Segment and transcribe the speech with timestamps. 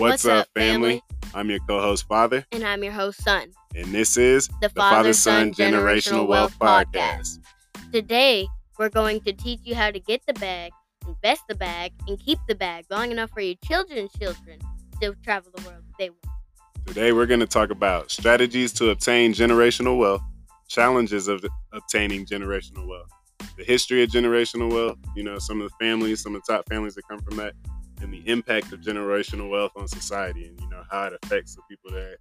[0.00, 1.02] What's, up, family?
[1.34, 3.52] I'm your co-host, Father, And I'm your host, Son.
[3.76, 7.38] and this is The Father-Son Generational Wealth Podcast.
[7.92, 8.48] Today,
[8.78, 10.72] we're going to teach you how to get the bag,
[11.06, 14.58] invest the bag, and keep the bag long enough for your children's children
[15.02, 16.24] to travel the world if they want.
[16.86, 20.22] Today, we're going to talk about strategies to obtain generational wealth,
[20.68, 21.44] challenges of
[21.74, 23.10] obtaining generational wealth,
[23.58, 26.66] the history of generational wealth, you know, some of the families, some of the top
[26.70, 27.52] families that come from that,
[28.00, 31.62] and the impact of generational wealth on society and, you know, how it affects the
[31.68, 32.16] people that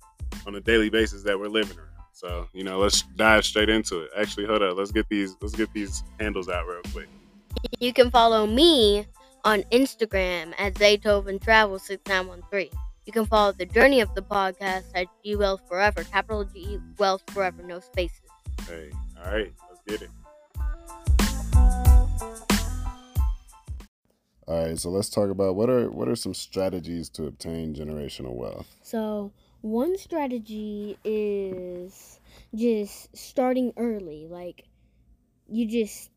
[0.45, 1.89] on a daily basis that we're living around.
[2.13, 4.09] So, you know, let's dive straight into it.
[4.17, 4.77] Actually, hold up.
[4.77, 7.07] Let's get these let's get these handles out real quick.
[7.79, 9.05] You can follow me
[9.45, 12.69] on Instagram at Zaytoven Travel 6913.
[13.05, 17.23] You can follow the journey of the podcast at G Wealth Forever, capital G Wealth
[17.31, 18.21] Forever, no spaces.
[18.67, 20.09] Hey, all right, let's get it.
[24.49, 28.33] All right, so let's talk about what are what are some strategies to obtain generational
[28.33, 28.65] wealth.
[28.81, 32.19] So, one strategy is
[32.55, 34.25] just starting early.
[34.27, 34.65] Like,
[35.47, 36.09] you just,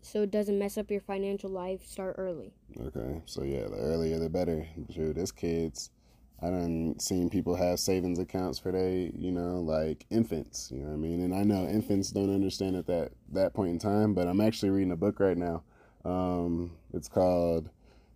[0.00, 2.54] so it doesn't mess up your financial life, start early.
[2.80, 4.68] Okay, so yeah, the earlier the better.
[4.94, 5.90] Shoot, as kids,
[6.40, 10.70] I done seen people have savings accounts for they, you know, like infants.
[10.70, 11.20] You know what I mean?
[11.20, 14.70] And I know infants don't understand at that that point in time, but I'm actually
[14.70, 15.64] reading a book right now.
[16.04, 17.70] Um, it's called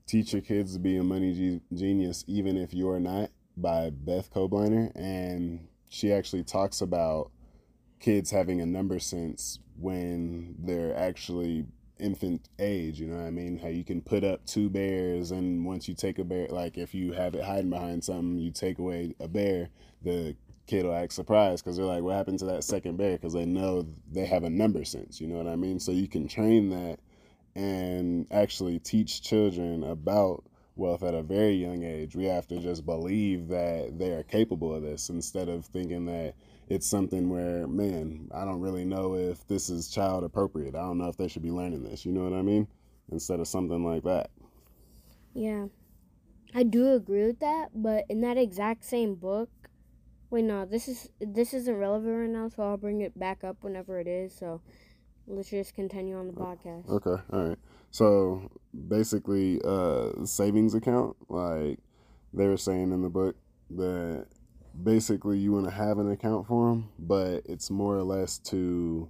[0.06, 4.32] "Teach Your Kids to Be a Money Ge- Genius, Even If You're Not" by Beth
[4.32, 7.30] Kobliner, and she actually talks about
[8.00, 11.66] kids having a number sense when they're actually
[11.98, 13.56] infant age you know what i mean?
[13.56, 16.94] How you can put up two bears and once you take a bear like if
[16.94, 19.68] you have it hiding behind something you take away a bear
[20.02, 23.12] the kid will act surprised because they're like what happened to that second bear?
[23.12, 25.78] Because they know they have a number sense you know what i mean?
[25.78, 26.98] So you can train that
[27.54, 30.44] and actually teach children about
[30.76, 34.74] wealth at a very young age we have to just believe that they are capable
[34.74, 36.34] of this instead of thinking that
[36.68, 40.74] it's something where, man, I don't really know if this is child appropriate.
[40.74, 42.06] I don't know if they should be learning this.
[42.06, 42.66] You know what I mean?
[43.12, 44.30] Instead of something like that.
[45.34, 45.66] Yeah,
[46.54, 49.50] I do agree with that, but in that exact same book,
[50.30, 53.58] wait, no, this is this isn't relevant right now, so I'll bring it back up
[53.60, 54.34] whenever it is.
[54.34, 54.60] So
[55.26, 56.88] let's just continue on the podcast.
[56.88, 57.58] Okay, all right.
[57.90, 58.50] So
[58.88, 61.78] basically, uh, savings account, like
[62.32, 63.36] they were saying in the book,
[63.70, 64.26] that
[64.82, 69.08] basically you want to have an account for them, but it's more or less to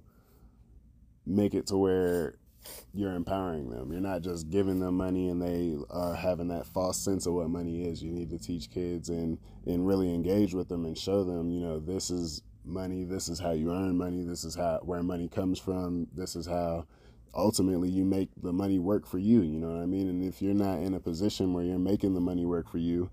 [1.25, 2.35] make it to where
[2.93, 3.91] you're empowering them.
[3.91, 7.49] You're not just giving them money and they are having that false sense of what
[7.49, 8.01] money is.
[8.01, 11.59] You need to teach kids and and really engage with them and show them, you
[11.59, 15.27] know, this is money, this is how you earn money, this is how where money
[15.27, 16.85] comes from, this is how
[17.33, 20.07] ultimately you make the money work for you, you know what I mean?
[20.07, 23.09] And if you're not in a position where you're making the money work for you,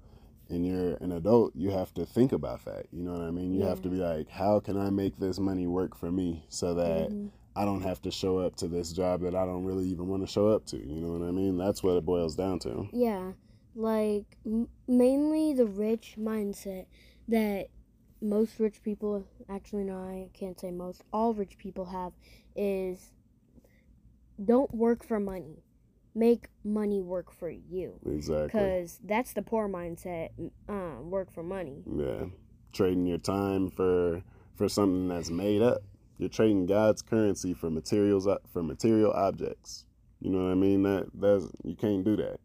[0.49, 2.85] and you're an adult, you have to think about that.
[2.93, 3.53] You know what I mean?
[3.55, 3.69] You Yeah.
[3.69, 7.11] have to be like, how can I make this money work for me so that
[7.11, 7.31] Mhm.
[7.57, 10.23] I don't have to show up to this job that I don't really even want
[10.23, 10.77] to show up to.
[10.77, 11.57] You know what I mean?
[11.57, 12.87] That's what it boils down to.
[12.93, 13.33] Yeah,
[13.75, 16.85] like m- mainly the rich mindset
[17.29, 17.69] that
[18.23, 22.13] most rich people, actually, no, I can't say most, all rich people have
[22.55, 23.13] is
[24.43, 25.63] don't work for money,
[26.15, 27.99] make money work for you.
[28.07, 28.47] Exactly.
[28.47, 30.31] Because that's the poor mindset,
[30.69, 31.83] um, work for money.
[31.87, 32.27] Yeah.
[32.73, 34.23] Trading your time for
[34.55, 35.83] for something that's made up.
[36.19, 39.85] You're trading God's currency for materials for material objects.
[40.21, 40.83] You know what I mean?
[40.85, 42.39] That that's you can't do that.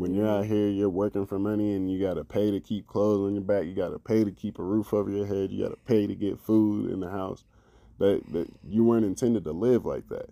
[0.00, 3.26] When you're out here, you're working for money, and you gotta pay to keep clothes
[3.26, 3.66] on your back.
[3.66, 5.52] You gotta pay to keep a roof over your head.
[5.52, 7.44] You gotta pay to get food in the house.
[7.98, 10.30] That that you weren't intended to live like that.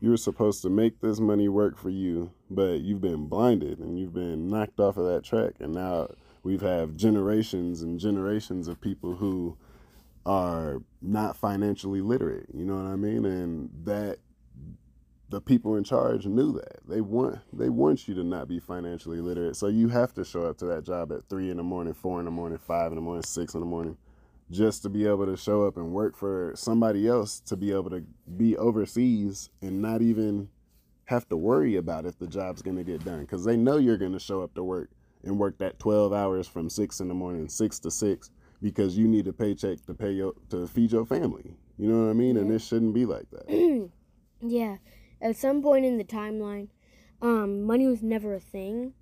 [0.00, 3.98] You were supposed to make this money work for you, but you've been blinded and
[3.98, 6.08] you've been knocked off of that track, and now
[6.42, 9.58] we've have generations and generations of people who
[10.24, 12.46] are not financially literate.
[12.54, 13.26] You know what I mean?
[13.26, 14.20] And that
[15.30, 16.78] the people in charge knew that.
[16.88, 19.56] They want they want you to not be financially literate.
[19.56, 22.18] So you have to show up to that job at three in the morning, four
[22.18, 23.96] in the morning, five in the morning, six in the morning,
[24.50, 27.90] just to be able to show up and work for somebody else to be able
[27.90, 28.02] to
[28.36, 30.48] be overseas and not even
[31.06, 33.20] have to worry about if the job's going to get done.
[33.20, 34.90] Because they know you're going to show up to work
[35.24, 38.30] and work that 12 hours from 6 in the morning 6 to 6
[38.62, 41.54] because you need a paycheck to pay your to feed your family.
[41.78, 42.36] You know what i mean?
[42.36, 43.90] And it shouldn't be like that.
[44.40, 44.76] Yeah,
[45.20, 46.68] at some point in the timeline,
[47.20, 48.94] um, money was never a thing.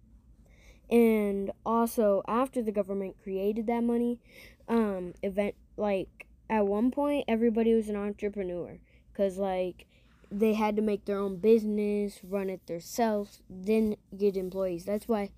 [0.90, 4.20] And also, after the government created that money,
[4.68, 8.78] um, event like at one point everybody was an entrepreneur
[9.12, 9.86] because like
[10.30, 14.84] they had to make their own business, run it themselves, then get employees.
[14.84, 15.30] That's why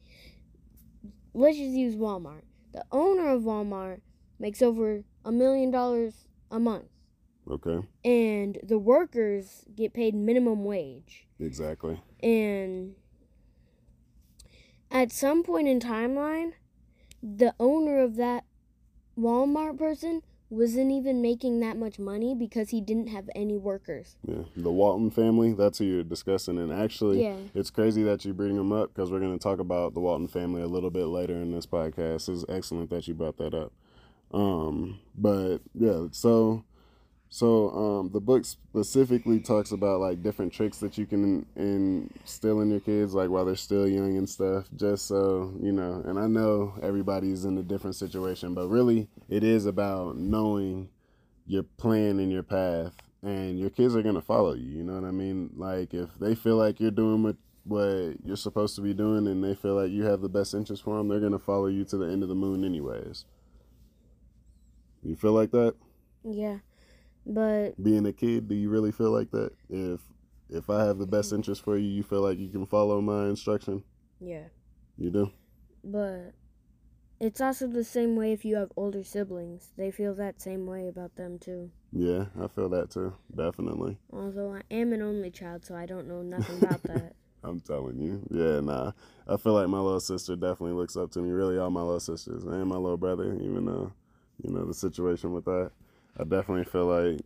[1.34, 2.42] let's just use Walmart.
[2.72, 4.00] The owner of Walmart
[4.38, 6.88] makes over a million dollars a month,
[7.50, 7.86] Okay.
[8.04, 11.26] and the workers get paid minimum wage.
[11.40, 12.00] Exactly.
[12.22, 12.94] And
[14.90, 16.52] at some point in timeline,
[17.22, 18.44] the owner of that
[19.18, 24.16] Walmart person wasn't even making that much money because he didn't have any workers.
[24.26, 24.44] Yeah.
[24.56, 26.56] The Walton family, that's who you're discussing.
[26.58, 27.36] And actually, Yeah.
[27.54, 30.28] it's crazy that you bring them up because we're going to talk about the Walton
[30.28, 32.30] family a little bit later in this podcast.
[32.30, 33.72] It's excellent that you brought that up.
[34.32, 36.64] Um, but yeah, so
[37.30, 42.70] so um, the book specifically talks about like different tricks that you can instill in
[42.70, 46.02] your kids, like while they're still young and stuff, just so you know.
[46.06, 50.88] And I know everybody's in a different situation, but really, it is about knowing
[51.46, 54.78] your plan and your path, and your kids are gonna follow you.
[54.78, 55.50] You know what I mean?
[55.54, 59.44] Like if they feel like you're doing what what you're supposed to be doing, and
[59.44, 61.98] they feel like you have the best interest for them, they're gonna follow you to
[61.98, 63.26] the end of the moon, anyways.
[65.02, 65.74] You feel like that?
[66.24, 66.58] Yeah.
[67.26, 69.52] But being a kid, do you really feel like that?
[69.68, 70.00] If
[70.50, 73.26] if I have the best interest for you, you feel like you can follow my
[73.26, 73.84] instruction?
[74.20, 74.44] yeah.
[74.96, 75.30] You do?
[75.84, 76.34] But
[77.20, 79.70] it's also the same way if you have older siblings.
[79.76, 81.70] They feel that same way about them too.
[81.92, 83.14] Yeah, I feel that too.
[83.34, 83.98] Definitely.
[84.12, 87.14] Although I am an only child, so I don't know nothing about that.
[87.44, 88.22] I'm telling you.
[88.30, 88.92] Yeah, nah.
[89.26, 91.30] I feel like my little sister definitely looks up to me.
[91.30, 93.92] Really all my little sisters and my little brother, even though,
[94.42, 95.70] you know, the situation with that.
[96.18, 97.20] I definitely feel like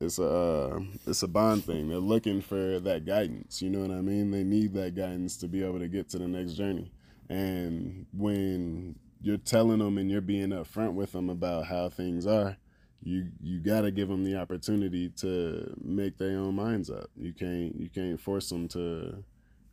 [0.00, 1.88] it's a uh, it's a bond thing.
[1.88, 3.60] They're looking for that guidance.
[3.62, 4.30] You know what I mean?
[4.30, 6.92] They need that guidance to be able to get to the next journey.
[7.28, 12.56] And when you're telling them and you're being upfront with them about how things are,
[13.02, 17.10] you you got to give them the opportunity to make their own minds up.
[17.16, 19.24] You can't you can't force them to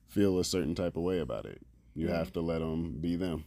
[0.08, 1.62] feel a certain type of way about it.
[1.96, 2.18] You Yeah.
[2.18, 3.46] have to let them be them.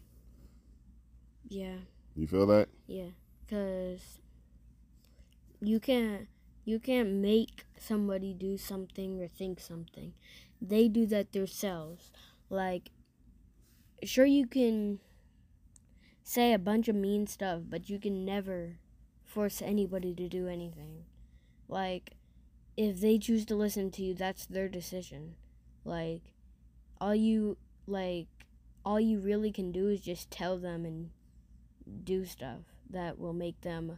[1.49, 1.76] yeah.
[2.17, 2.69] You feel that?
[2.87, 3.11] Yeah,
[3.49, 4.19] cause
[5.61, 6.29] you can't
[6.65, 10.13] you can't make somebody do something or think something.
[10.61, 12.11] They do that themselves.
[12.51, 12.91] Like,
[14.05, 15.01] sure you can
[16.23, 18.77] say a bunch of mean stuff, but you can never
[19.25, 21.05] force anybody to do anything.
[21.69, 22.17] Like,
[22.77, 25.37] if they choose to listen to you, that's their decision.
[25.87, 26.35] Like,
[27.01, 27.57] all you
[27.87, 28.27] like,
[28.85, 31.11] all you really can do is just tell them and
[32.05, 32.61] do stuff
[32.91, 33.97] that will make them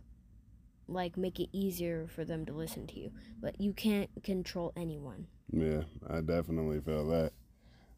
[0.91, 3.11] like make it easier for them to listen to you
[3.41, 7.33] but you can't control anyone Yeah, I definitely feel that.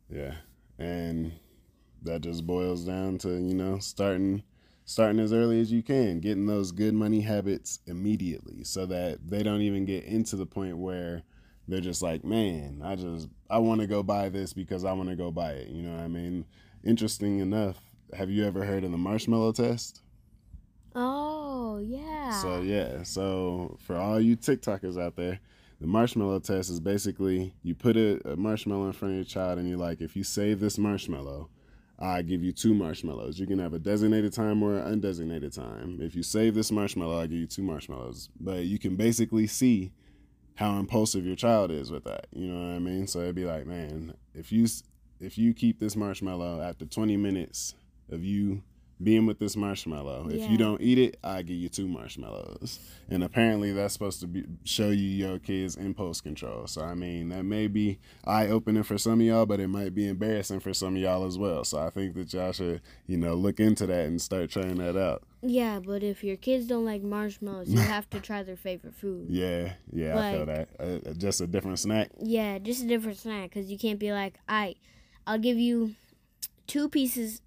[0.08, 0.34] Yeah.
[0.78, 1.32] And
[2.02, 4.42] that just boils down to, you know, starting
[4.84, 9.42] starting as early as you can, getting those good money habits immediately so that they
[9.42, 11.22] don't even get into the point where
[11.68, 15.08] they're just like, "Man, I just I want to go buy this because I want
[15.08, 16.44] to go buy it." You know what I mean?
[16.84, 17.78] Interesting enough,
[18.12, 20.02] have you ever heard of the marshmallow test?
[20.94, 25.40] Oh yeah So yeah, so for all you TikTokers out there,
[25.80, 29.58] the marshmallow test is basically you put a, a marshmallow in front of your child
[29.58, 31.48] and you're like, if you save this marshmallow,
[31.98, 33.38] I give you two marshmallows.
[33.38, 35.98] You can have a designated time or an undesignated time.
[36.00, 38.28] If you save this marshmallow, I give you two marshmallows.
[38.40, 39.92] But you can basically see
[40.56, 42.26] how impulsive your child is with that.
[42.32, 43.06] You know what I mean?
[43.06, 44.66] So it'd be like, man, if you
[45.20, 47.74] if you keep this marshmallow after 20 minutes
[48.10, 48.62] of you
[49.02, 52.78] being with this marshmallow, if you don't eat it, I give you two marshmallows.
[53.08, 56.66] And apparently that's supposed to be show you your kids impulse control.
[56.66, 59.94] So I mean, that may be eye opening for some of y'all, but it might
[59.94, 61.64] be embarrassing for some of y'all as well.
[61.64, 64.96] So I think that y'all should, you know, look into that and start trying that
[64.96, 65.22] out.
[65.42, 69.26] yeah but if your kids don't like marshmallows you have to try their favorite food
[69.42, 70.68] Yeah, yeah, I feel that.
[70.78, 72.10] Uh, just a different snack.
[72.20, 74.76] yeah just a different snack because you can't be like i
[75.26, 75.94] i'll give you
[76.68, 77.40] two pieces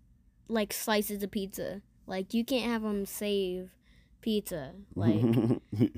[0.47, 3.69] like slices of pizza like you can't have them save
[4.21, 5.21] pizza like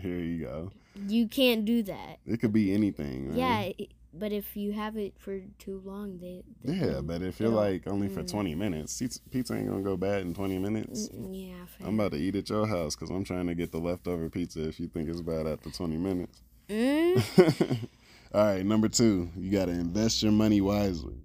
[0.01, 0.71] Here you go.
[1.07, 3.29] you can't do that It could be anything.
[3.29, 3.37] man.
[3.37, 7.39] yeah it, but if you have it for too long they, they Yeah, but if
[7.39, 8.29] you're like only for mm.
[8.29, 11.09] 20 minutes, pizza, ain't gonna go bad in 20 minutes.
[11.09, 11.85] Mm, yeah.
[11.85, 14.67] I'm about to eat at your house because I'm trying to get the leftover pizza
[14.67, 16.41] if you think it's bad after 20 minutes.
[16.69, 17.87] Mm?
[18.33, 21.15] All right, number two, you got to invest your money wisely.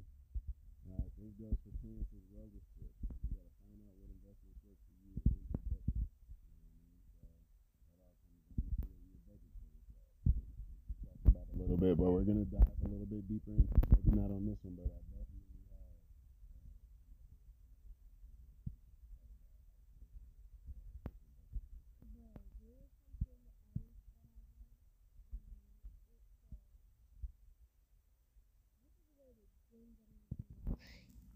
[11.55, 14.47] A little bit, but we're gonna dive a little bit deeper into maybe not on
[14.47, 14.99] this one, but I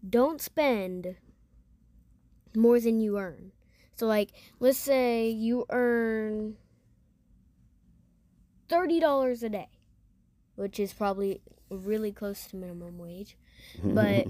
[0.09, 1.15] don't spend
[2.55, 3.51] more than you earn.
[3.95, 6.57] So like let's say you earn
[8.69, 9.69] $30 a day,
[10.57, 13.37] which is probably really close to minimum wage.
[13.83, 14.27] But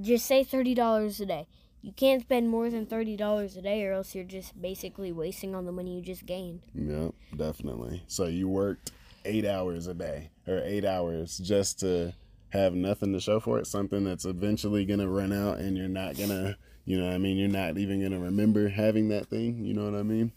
[0.00, 1.46] just say $30 a day.
[1.82, 5.62] You can't spend more than $30 a day or else you're just basically wasting all
[5.62, 6.62] the money you just gained.
[6.74, 8.02] Yeah, definitely.
[8.06, 8.92] So you worked
[9.24, 12.14] eight hours a day or eight hours just to
[12.50, 16.16] have nothing to show for it, something that's eventually gonna run out and you're not
[16.16, 16.56] gonna
[16.86, 19.84] you know what I mean, you're not even gonna remember having that thing, you know
[19.84, 20.32] what I mean?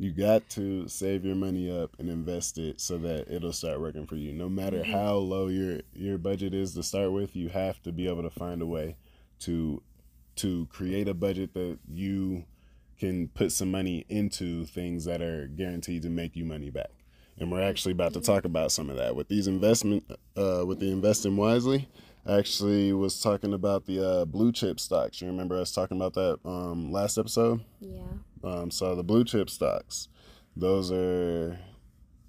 [0.00, 4.06] You got to save your money up and invest it so that it'll start working
[4.06, 4.32] for you.
[4.32, 8.06] No matter how low your your budget is to start with, you have to be
[8.06, 8.96] able to find a way
[9.40, 9.82] to
[10.36, 12.44] to create a budget that you
[12.98, 16.90] can put some money into things that are guaranteed to make you money back.
[17.40, 20.04] And we're actually about to talk about some of that with these investment
[20.36, 21.88] uh, with the investing wisely.
[22.26, 25.20] I actually was talking about the uh, blue chip stocks.
[25.20, 27.64] You remember us talking about that um, last episode?
[27.80, 28.02] Yeah.
[28.42, 30.08] Um, so the blue chip stocks,
[30.56, 31.58] those are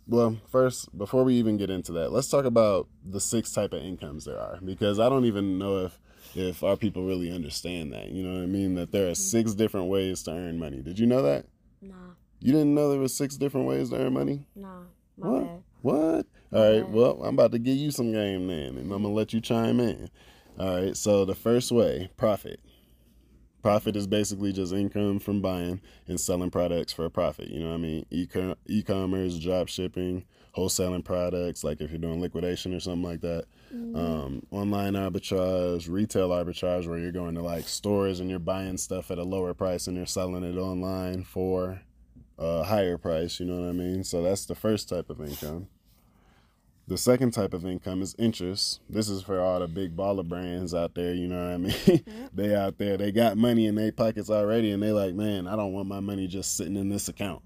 [0.07, 0.37] well.
[0.47, 4.25] First, before we even get into that, let's talk about the six type of incomes
[4.25, 5.99] there are because I don't even know if
[6.35, 8.09] if our people really understand that.
[8.09, 8.75] You know what I mean?
[8.75, 10.81] That there are six different ways to earn money.
[10.81, 11.45] Did you know that?
[11.81, 11.95] Nah.
[12.39, 14.45] You didn't know there was six different ways to earn money?
[14.55, 14.83] Nah.
[15.15, 15.41] What?
[15.41, 15.63] bad.
[15.81, 16.25] What?
[16.51, 16.81] All right.
[16.81, 16.93] bad.
[16.93, 19.79] Well, I'm about to give you some game then, and I'm gonna let you chime
[19.79, 20.09] in.
[20.59, 20.95] All right.
[20.95, 22.59] So the first way, profit.
[23.61, 27.49] Profit is basically just income from buying and selling products for a profit.
[27.49, 28.05] You know what I mean?
[28.09, 28.27] E-
[28.67, 30.23] e-commerce, drop shipping,
[30.55, 33.45] wholesaling products, like if you're doing liquidation or something like that.
[33.71, 39.11] Um, online arbitrage, retail arbitrage, where you're going to like stores and you're buying stuff
[39.11, 41.81] at a lower price and you're selling it online for
[42.37, 43.39] a higher price.
[43.39, 44.03] You know what I mean?
[44.03, 45.67] So that's the first type of income.
[46.89, 48.81] The second type of income is interest.
[48.89, 52.29] This is for all the big baller brands out there, you know what I mean?
[52.33, 55.55] they out there, they got money in their pockets already and they like, man, I
[55.55, 57.43] don't want my money just sitting in this account.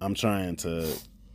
[0.00, 0.90] I'm trying to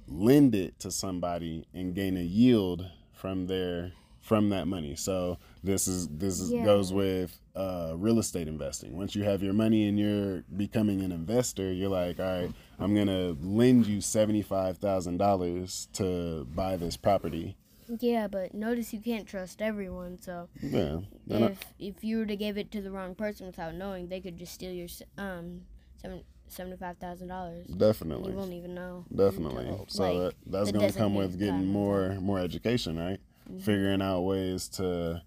[0.07, 4.95] lend it to somebody and gain a yield from their from that money.
[4.95, 6.65] So this is this is, Yeah.
[6.65, 8.97] goes with uh, real estate investing.
[8.97, 12.95] Once you have your money and you're becoming an investor, you're like, all right, I'm
[12.95, 17.55] gonna lend you seventy five thousand dollars to buy this property.
[17.99, 20.19] Yeah, but notice you can't trust everyone.
[20.19, 20.99] So Yeah,
[21.31, 24.19] I- if if you were to give it to the wrong person without knowing, they
[24.21, 25.61] could just steal your um
[26.01, 27.67] seven seventy five thousand dollars.
[27.67, 28.31] Definitely.
[28.31, 29.05] You won't even know.
[29.13, 29.67] Definitely.
[29.67, 31.55] until, So like, that, that's going to come with getting.
[31.55, 31.71] Mm-hmm.
[31.71, 33.19] more more education, right?
[33.61, 35.21] Figuring out ways to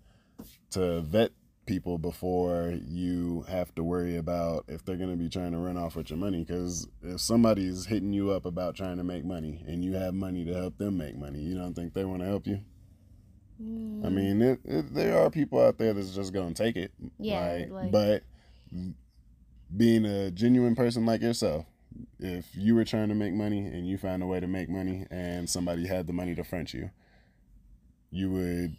[0.70, 1.30] to vet
[1.66, 5.76] people before you have to worry about if they're going to be trying to run
[5.76, 9.62] off with your money because if somebody's hitting you up about trying to make money
[9.68, 12.26] and you have money to help them make money you don't think they want to
[12.26, 12.58] help you?
[13.62, 16.76] Mm, i mean it, it, there are people out there that's just going to take
[16.76, 18.22] it Yeah, like, like- but
[19.76, 21.66] being a genuine person like yourself
[22.18, 25.06] if you were trying to make money and you found a way to make money
[25.10, 26.90] and somebody had the money to front you
[28.10, 28.76] you would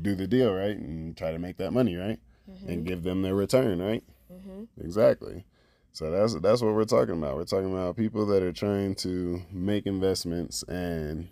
[0.00, 0.76] do the deal right?
[0.76, 2.18] And try to make that money right?
[2.66, 4.02] And give them their return right?
[4.32, 4.68] Mhm.
[4.80, 5.44] exactly.
[5.92, 7.36] So that's that's what we're talking about.
[7.36, 11.28] We're talking about people that are trying to make investments and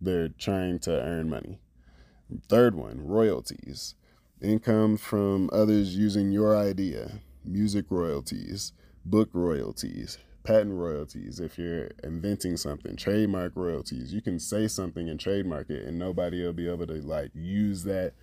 [0.00, 1.60] they're trying to earn money.
[2.48, 3.94] Third one royalties.
[4.40, 7.20] Income from others using your idea.
[7.44, 8.72] Music royalties.
[9.04, 14.12] Book royalties patent royalties if you're inventing something trademark royalties.
[14.12, 17.84] You can say something and trademark it and nobody will be able to like use
[17.84, 18.14] that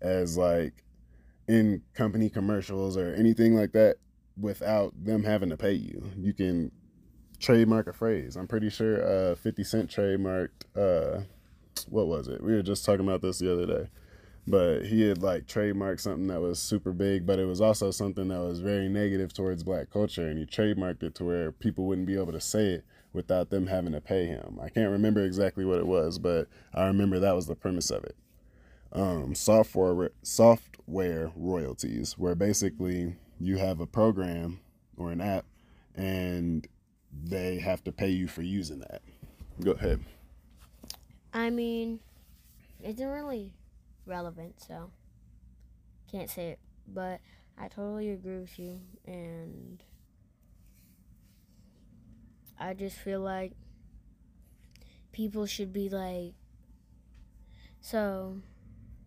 [0.00, 0.84] as like
[1.48, 3.96] in company commercials or anything like that
[4.38, 6.10] without them having to pay you.
[6.18, 6.72] You can
[7.38, 8.36] trademark a phrase.
[8.36, 11.22] I'm pretty sure uh 50 cent trademarked uh
[11.88, 12.42] what was it?
[12.42, 13.88] We were just talking about this the other day
[14.46, 18.28] but he had like trademarked something that was super big, but it was also something
[18.28, 22.06] that was very negative towards black culture, and he trademarked it to where people wouldn't
[22.06, 24.58] be able to say it without them having to pay him.
[24.60, 28.04] I can't remember exactly what it was, but I remember that was the premise of
[28.04, 28.16] it.
[28.92, 34.60] Um, software software royalties, where basically you have a program
[34.96, 35.44] or an app,
[35.94, 36.66] and
[37.24, 39.02] they have to pay you for using that.
[39.60, 40.00] Go ahead.
[41.32, 42.00] I mean,
[42.82, 43.52] it's not really
[44.06, 44.90] relevant, so
[46.10, 46.58] can't say it.
[46.86, 47.20] But
[47.58, 49.82] I totally agree with you, and
[52.58, 53.52] I just feel like
[55.12, 56.34] people should be like.
[57.80, 58.38] So,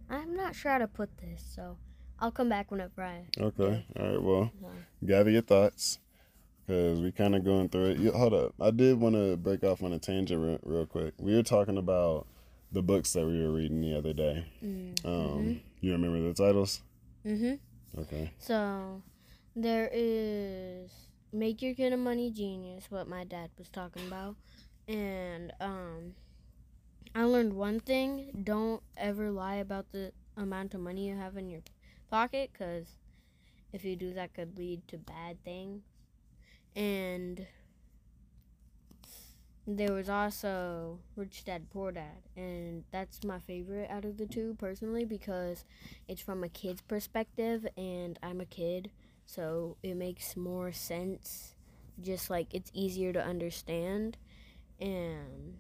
[0.10, 1.78] I'm not sure how to put this, so
[2.20, 3.26] I'll come back whenever I.
[3.40, 3.86] Okay.
[3.98, 4.22] All right.
[4.22, 4.52] Well.
[4.62, 4.70] No.
[5.06, 6.00] gather your thoughts
[6.66, 7.98] because we kind of going through it.
[8.00, 11.14] You, hold up, I did want to break off on a tangent real, real quick.
[11.20, 12.28] We were talking about
[12.76, 14.46] the books that we were reading the other day.
[14.64, 16.82] Mm, Um, You remember the titles?
[17.26, 17.60] mhm.
[17.98, 18.32] Okay.
[18.38, 19.02] So,
[19.56, 20.92] There is
[21.32, 24.36] Make Your Kid a Money Genius, what my dad was talking about.
[24.88, 26.16] And um
[27.16, 31.50] I learned one thing, don't ever lie about the amount of money you have in
[31.50, 31.62] your
[32.12, 32.98] pocket cuz
[33.72, 35.84] if you do that could lead to bad things.
[36.76, 37.48] And
[39.68, 44.56] there was also Rich Dad Poor Dad, and that's my favorite out of the two
[44.60, 45.66] personally because
[46.08, 48.92] it's from a kid's perspective, and I'm a kid,
[49.26, 51.56] so it makes more sense.
[52.02, 54.18] Just like it's easier to understand,
[54.80, 55.58] and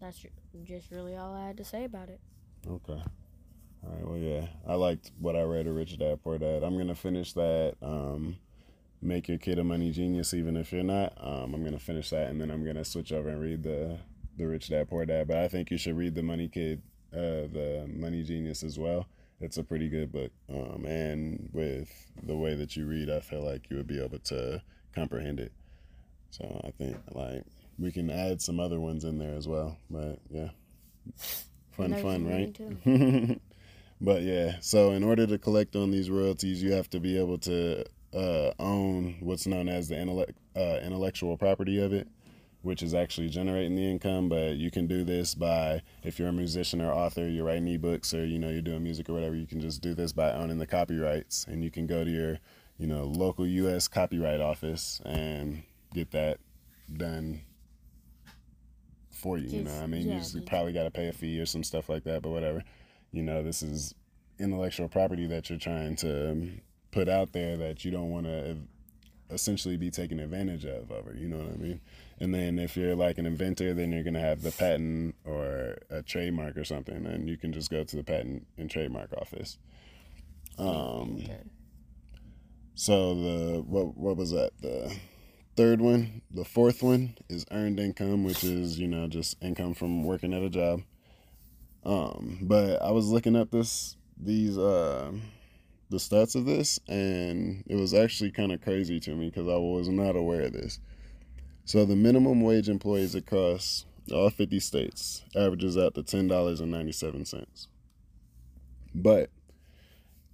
[0.00, 0.24] that's
[0.64, 2.20] just really all I had to say about it.
[2.66, 3.02] Okay.
[3.82, 4.06] All right.
[4.06, 6.64] Well, yeah, I liked what I read of Rich Dad Poor Dad.
[6.64, 7.74] I'm gonna finish that.
[7.82, 8.36] Um,
[9.02, 11.12] make your kid a money genius, even if you're not.
[11.18, 13.98] Um, I'm gonna finish that, and then I'm gonna switch over and read the
[14.36, 15.28] the Rich Dad Poor Dad.
[15.28, 19.06] But I think you should read the Money Kid, uh, the Money Genius as well.
[19.40, 21.90] It's a pretty good book, um, and with
[22.22, 24.62] the way that you read, I feel like you would be able to
[24.94, 25.52] comprehend it.
[26.30, 27.44] So I think like
[27.78, 29.78] we can add some other ones in there as well.
[29.88, 30.50] But yeah,
[31.72, 33.40] fun, fun, right?
[34.00, 37.38] but yeah, so in order to collect on these royalties, you have to be able
[37.38, 42.08] to uh, own what's known as the intellect, uh, intellectual property of it,
[42.62, 44.28] which is actually generating the income.
[44.28, 48.12] But you can do this by if you're a musician or author, you're writing ebooks
[48.12, 49.34] or you know you're doing music or whatever.
[49.34, 52.38] You can just do this by owning the copyrights, and you can go to your
[52.78, 53.88] you know local U.S.
[53.88, 55.62] copyright office and
[55.94, 56.38] get that
[56.96, 57.40] done
[59.10, 59.48] for you.
[59.48, 61.46] you know, I mean, yeah, you just just- probably got to pay a fee or
[61.46, 62.64] some stuff like that, but whatever.
[63.12, 63.94] You know, this is
[64.38, 68.56] intellectual property that you're trying to um, put out there that you don't want to
[69.30, 71.80] essentially be taken advantage of over you know what i mean?
[72.18, 75.78] And then if you're like an inventor then you're going to have the patent or
[75.88, 79.58] a trademark or something and you can just go to the patent and trademark office.
[80.58, 81.22] Um
[82.74, 84.50] so the what what was that?
[84.60, 84.94] The
[85.56, 90.04] third one the fourth one is earned income which is you know just income from
[90.04, 90.82] working at a job.
[91.84, 95.12] Um but i was looking up this these uh
[95.90, 99.56] the stats of this, and it was actually kind of crazy to me because I
[99.56, 100.78] was not aware of this.
[101.64, 107.66] So the minimum wage employees across all 50 states averages out to $10.97.
[108.94, 109.30] But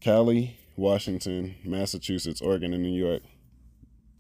[0.00, 3.22] Cali, Washington, Massachusetts, Oregon, and New York,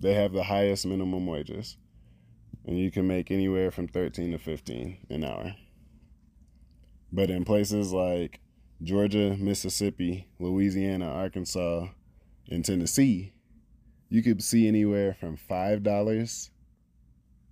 [0.00, 1.76] they have the highest minimum wages.
[2.66, 5.54] And you can make anywhere from 13 to 15 an hour.
[7.12, 8.40] But in places like
[8.82, 11.88] Georgia, Mississippi, Louisiana, Arkansas,
[12.50, 13.32] and Tennessee,
[14.08, 16.50] you could see anywhere from five dollars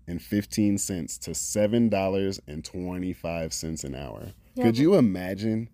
[0.06, 4.32] and fifteen cents to seven dollars and twenty five cents an hour.
[4.54, 5.70] Yeah, could you imagine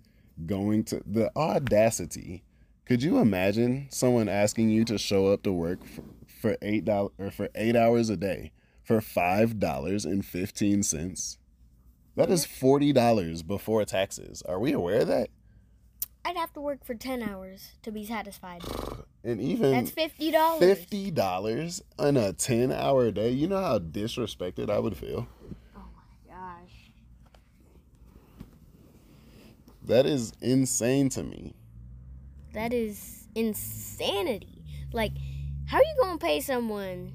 [0.47, 2.45] going to the audacity?
[2.87, 6.05] Could you imagine someone asking you to show up to work for,
[6.41, 11.39] for eight dollars or for eight hours a day for five dollars and fifteen cents?
[12.17, 14.43] That is forty dollars before taxes.
[14.43, 15.29] Are we aware of that?
[16.25, 18.63] I'd have to work for 10 hours to be satisfied.
[19.23, 20.59] And even That's $50.
[20.59, 23.29] fifty dollars on a ten hour day.
[23.31, 25.29] You know how disrespected I would feel.
[25.77, 26.91] Oh my gosh.
[29.83, 31.53] That is insane to me.
[32.55, 34.65] That is insanity.
[34.91, 35.13] Like,
[35.67, 37.13] how are you going to pay someone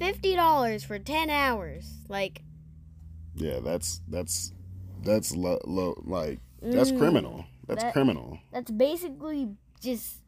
[0.00, 1.98] $50 for 10 hours?
[2.08, 2.42] Like,
[3.34, 4.52] Yeah, that's that's
[5.02, 7.44] that's low, low like that's Mm, criminal.
[7.70, 8.38] That's that- criminal.
[8.52, 9.48] that's basically
[9.80, 10.18] just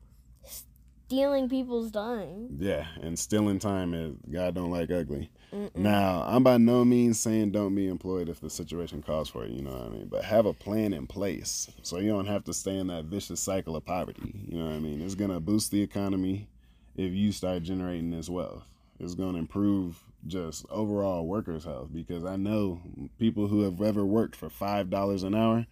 [1.07, 2.57] stealing people's time.
[2.59, 5.31] Yeah, and stealing time is God don't like ugly.
[5.53, 5.75] Mm-mm.
[5.77, 9.51] Now, I'm by no means saying don't be employed if the situation calls for it,
[9.51, 10.07] you know what I mean?
[10.09, 13.41] But have a plan in place so you don't have to stay in that vicious
[13.41, 14.47] cycle of poverty.
[14.49, 15.03] You know what I mean?
[15.03, 16.49] It's going to boost the economy
[16.97, 18.65] if you start generating this wealth.
[18.99, 22.81] It's going to improve just overall workers' health because I know
[23.19, 25.67] people who have ever worked for $5 an hour,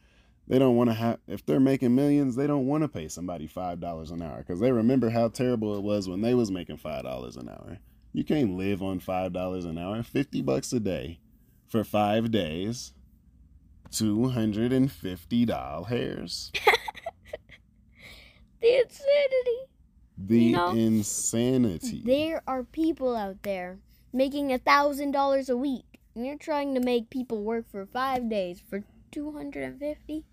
[0.48, 3.46] they don't want to have, if they're making millions, they don't want to pay somebody
[3.46, 7.36] $5 an hour because they remember how terrible it was when they was making $5
[7.36, 7.78] an hour.
[8.12, 10.02] You can't live on five dollars an hour.
[10.02, 11.20] Fifty bucks a day
[11.68, 12.92] for five days.
[13.92, 16.50] Two hundred and fifty dollars.
[18.60, 19.58] The insanity.
[20.18, 22.02] The You know, insanity.
[22.04, 23.78] There are people out there
[24.12, 28.28] making a thousand dollars a week, and you're trying to make people work for five
[28.28, 30.24] days for two hundred and fifty.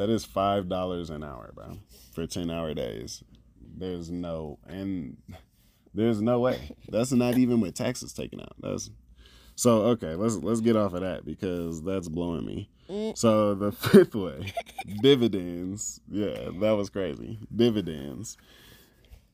[0.00, 1.78] That is five dollars an hour, bro,
[2.12, 3.22] for ten hour days.
[3.76, 5.18] There's no and
[5.94, 6.74] there's no way.
[6.88, 8.54] That's not even with taxes taken out.
[8.60, 8.90] That's
[9.56, 10.14] so okay.
[10.14, 12.70] Let's let's get off of that because that's blowing me.
[12.88, 13.16] Mm.
[13.16, 14.52] So the fifth way,
[15.02, 16.00] dividends.
[16.10, 17.38] Yeah, that was crazy.
[17.54, 18.38] Dividends.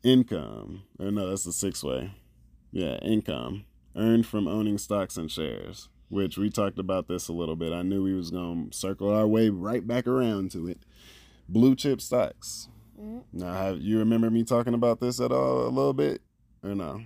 [0.02, 0.82] income.
[0.98, 2.12] Or no, that's the sixth way.
[2.72, 3.64] Yeah, income
[3.96, 7.72] earned from owning stocks and shares, which we talked about this a little bit.
[7.72, 10.78] I knew we was going to circle our way right back around to it.
[11.48, 12.68] Blue chip stocks.
[13.00, 13.38] Mm-hmm.
[13.38, 16.22] Now, have you remember me talking about this at all a little bit
[16.62, 17.02] or no?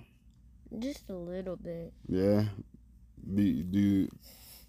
[0.79, 1.93] Just a little bit.
[2.07, 2.45] Yeah.
[3.33, 4.07] Do, do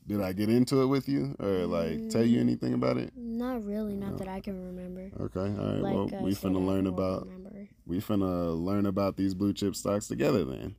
[0.07, 3.13] did I get into it with you or like tell you mm, anything about it?
[3.17, 4.17] Not really, not no.
[4.19, 5.11] that I can remember.
[5.21, 5.81] Okay, all right.
[5.81, 7.69] Like well, we finna learn about remember.
[7.87, 10.75] we finna learn about these blue chip stocks together then,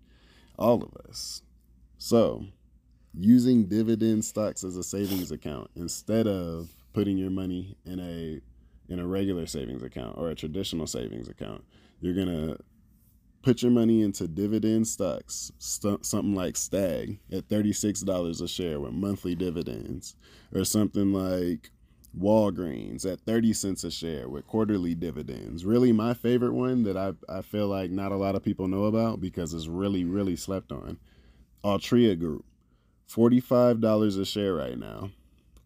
[0.58, 1.42] all of us.
[1.98, 2.46] So,
[3.18, 8.42] using dividend stocks as a savings account instead of putting your money in a
[8.92, 11.64] in a regular savings account or a traditional savings account,
[12.02, 12.58] you're gonna
[13.42, 18.94] put your money into dividend stocks, st- something like Stag at $36 a share with
[18.94, 20.16] monthly dividends,
[20.54, 21.70] or something like
[22.18, 25.66] Walgreens at 30 cents a share with quarterly dividends.
[25.66, 28.86] Really, my favorite one that I, I feel like not a lot of people know
[28.86, 30.98] about because it's really, really slept on.
[31.64, 32.46] Altria Group,
[33.10, 35.12] $45 a share right now.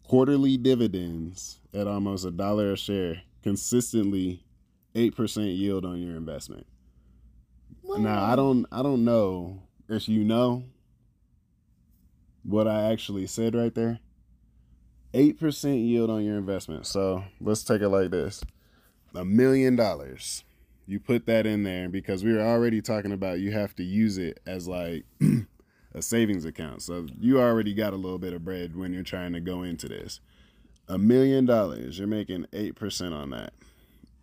[0.04, 4.44] Quarterly dividends at almost a dollar a share, consistently
[4.94, 6.66] 8% yield on your investment.
[7.96, 10.64] Now I don't I don't know if you know
[12.42, 13.98] what I actually said right there.
[15.14, 16.86] Eight percent yield on your investment.
[16.86, 18.42] So let's take it like this:
[19.14, 20.44] a million dollars.
[20.86, 24.16] You put that in there because we were already talking about you have to use
[24.18, 25.04] it as like
[25.98, 26.82] a savings account.
[26.82, 29.88] So you already got a little bit of bread when you're trying to go into
[29.88, 30.20] this.
[30.88, 33.52] A million dollars, you're making eight percent on that.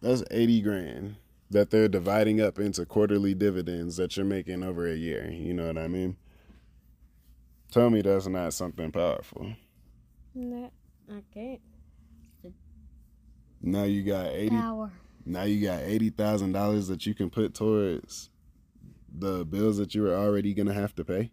[0.01, 1.17] That's eighty grand
[1.51, 5.29] that they're dividing up into quarterly dividends that you're making over a year.
[5.29, 6.17] You know what I mean?
[7.71, 9.53] Tell me that's not something powerful.
[10.33, 10.71] No,
[11.11, 11.61] I can't.
[13.61, 14.55] Now you got eighty.
[14.55, 14.91] Power.
[15.25, 18.29] Now you got eighty thousand dollars that you can put towards
[19.17, 21.31] the bills that you were already gonna have to pay.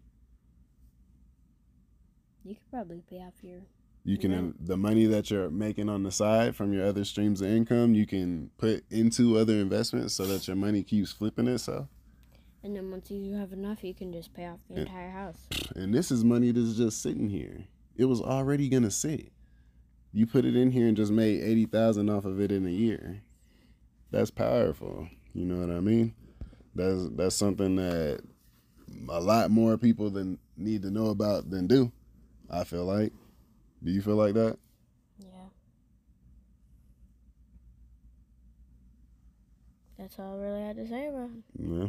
[2.43, 3.61] You could probably pay off your
[4.05, 4.51] you can yeah.
[4.59, 8.05] the money that you're making on the side from your other streams of income, you
[8.05, 11.87] can put into other investments so that your money keeps flipping itself.
[12.63, 15.47] And then once you have enough, you can just pay off the and, entire house.
[15.75, 17.65] And this is money that's just sitting here.
[17.95, 19.31] It was already gonna sit.
[20.11, 22.71] You put it in here and just made eighty thousand off of it in a
[22.71, 23.23] year.
[24.11, 25.07] That's powerful.
[25.33, 26.13] You know what I mean?
[26.75, 28.21] That's that's something that
[29.09, 31.91] a lot more people than need to know about than do.
[32.49, 33.11] I feel like.
[33.83, 34.57] Do you feel like that?
[35.19, 35.27] Yeah.
[39.97, 41.43] That's all I really had to say about it.
[41.59, 41.87] Yeah.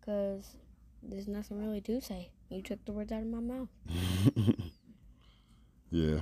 [0.00, 0.56] Because
[1.02, 2.30] there's nothing really to say.
[2.48, 3.68] You took the words out of my mouth.
[5.90, 6.20] yeah.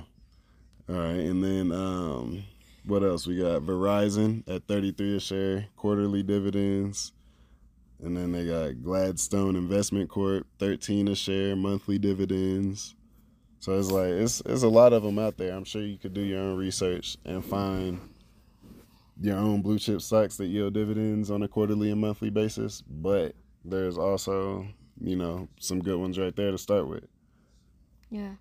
[0.87, 2.43] All right, and then um,
[2.85, 3.25] what else?
[3.25, 7.11] We got Verizon at 33 a share, quarterly dividends.
[8.03, 12.95] And then they got Gladstone Investment Corp, 13 a share, monthly dividends.
[13.65, 15.51] So it's like it's it's a lot of them out there.
[15.51, 17.99] I'm sure you could do your own research and find
[19.19, 22.83] your own blue chip stocks that yield dividends on a quarterly and monthly basis.
[22.87, 24.67] But there's also
[25.01, 27.05] you know some good ones right there to start with.
[28.11, 28.35] Yeah.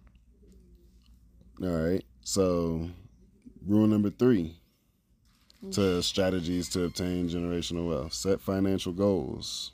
[1.62, 2.04] All right.
[2.20, 2.90] So
[3.66, 4.58] rule number three
[5.70, 8.12] to strategies to obtain generational wealth.
[8.12, 9.72] Set financial goals.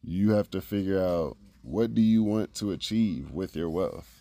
[0.00, 4.11] You have to figure out what do you want to achieve with your wealth?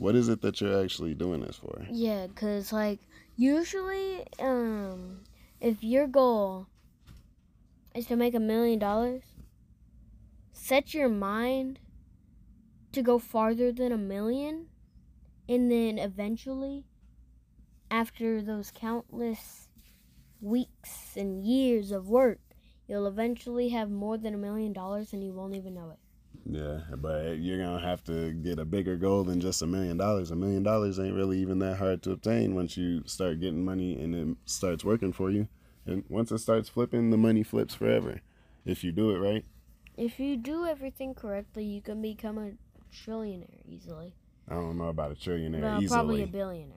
[0.00, 1.86] What is it that you're actually doing this for?
[1.90, 3.00] Yeah, cuz like
[3.36, 5.24] usually um
[5.60, 6.68] if your goal
[7.94, 9.24] is to make a million dollars,
[10.52, 11.80] set your mind
[12.92, 14.68] to go farther than a million
[15.46, 16.86] and then eventually
[17.90, 19.68] after those countless
[20.40, 22.40] weeks and years of work,
[22.88, 25.98] you'll eventually have more than a million dollars and you won't even know it.
[26.46, 30.30] Yeah, but you're gonna have to get a bigger goal than just a million dollars.
[30.30, 34.00] A million dollars ain't really even that hard to obtain once you start getting money
[34.00, 35.48] and it starts working for you.
[35.86, 38.20] And once it starts flipping, the money flips forever.
[38.64, 39.44] If you do it right.
[39.96, 42.52] If you do everything correctly, you can become a
[42.94, 44.14] trillionaire easily.
[44.48, 45.96] I don't know about a trillionaire well, easily.
[45.96, 46.76] Probably a billionaire.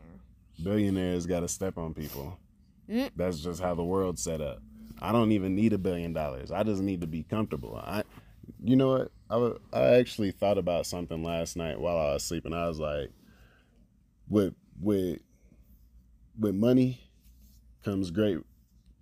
[0.62, 2.38] Billionaires got to step on people.
[2.90, 3.12] Mm.
[3.16, 4.62] That's just how the world's set up.
[5.02, 6.52] I don't even need a billion dollars.
[6.52, 7.76] I just need to be comfortable.
[7.76, 8.04] I
[8.64, 9.12] you know what?
[9.30, 12.54] I, I actually thought about something last night while I was sleeping.
[12.54, 13.12] I was like,
[14.30, 15.20] with with
[16.40, 17.00] with money
[17.84, 18.40] comes great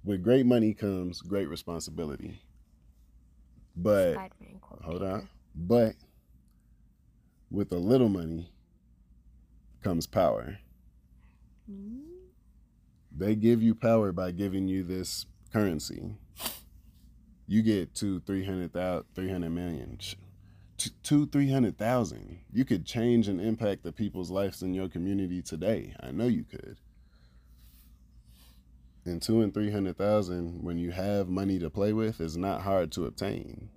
[0.03, 2.41] with great money comes great responsibility.
[3.75, 4.17] But
[4.81, 5.29] hold on.
[5.55, 5.95] But
[7.49, 8.51] with a little money
[9.83, 10.57] comes power.
[11.71, 11.99] Mm-hmm.
[13.15, 16.15] They give you power by giving you this currency.
[17.47, 19.97] You get two, three hundred thousand, three hundred million,
[21.03, 22.39] two, three hundred thousand.
[22.53, 25.93] You could change and impact the people's lives in your community today.
[26.01, 26.77] I know you could.
[29.05, 32.61] And two and three hundred thousand, when you have money to play with, is not
[32.61, 33.69] hard to obtain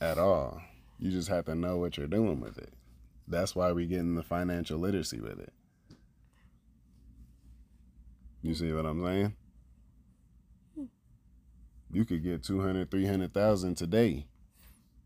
[0.00, 0.60] at all.
[0.98, 2.72] You just have to know what you're doing with it.
[3.28, 5.52] That's why we get in the financial literacy with it.
[8.42, 9.36] You see what I'm saying?
[11.92, 14.26] You could get 200, 300,000 today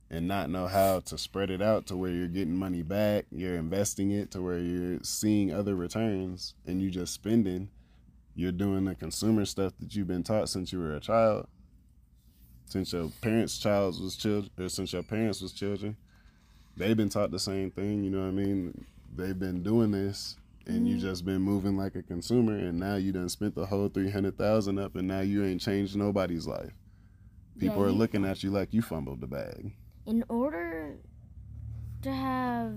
[0.09, 3.57] and not know how to spread it out to where you're getting money back, you're
[3.57, 7.71] investing it to where you're seeing other returns and you just spending.
[8.37, 11.49] You're doing the consumer stuff that you've been taught since you were a child.
[12.67, 15.97] Since your parents' child was children or since your parents was children.
[16.77, 18.85] They've been taught the same thing, you know what I mean?
[19.17, 20.37] They've been doing this
[20.67, 20.87] and mm-hmm.
[20.87, 24.79] you just been moving like a consumer and now you done spent the whole 300,000
[24.79, 26.73] up and now you ain't changed nobody's life.
[27.59, 29.73] People yeah, are looking at you like you fumbled the bag.
[30.05, 30.97] In order
[32.03, 32.75] to have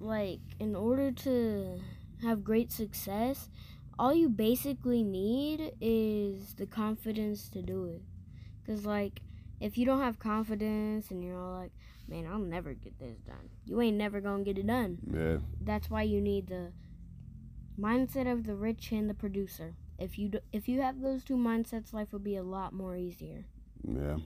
[0.00, 1.80] like in order to
[2.22, 3.50] have great success,
[3.98, 8.02] all you basically need is the confidence to do it.
[8.64, 9.20] Cuz like
[9.60, 11.72] if you don't have confidence and you're all like,
[12.06, 14.98] "Man, I'll never get this done." You ain't never going to get it done.
[15.12, 15.38] Yeah.
[15.60, 16.72] That's why you need the
[17.78, 19.74] mindset of the rich and the producer.
[19.98, 22.96] If you do, if you have those two mindsets, life will be a lot more
[22.96, 23.44] easier.
[23.82, 24.18] Yeah,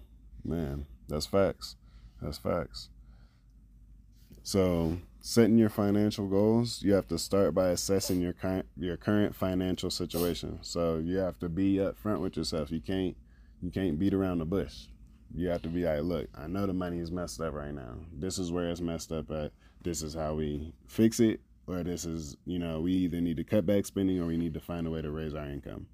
[0.44, 1.76] man, that's facts.
[2.20, 2.88] That's facts.
[4.44, 9.34] So, setting your financial goals, you have to start by assessing your current your current
[9.34, 10.58] financial situation.
[10.62, 12.70] So, you have to be upfront with yourself.
[12.70, 13.16] You can't
[13.62, 14.86] you can't beat around the bush.
[15.34, 17.94] You have to be like, look, I know the money is messed up right now.
[18.12, 19.52] This is where it's messed up at.
[19.82, 23.44] This is how we fix it or this is you know we either need to
[23.44, 25.86] cut back spending or we need to find a way to raise our income.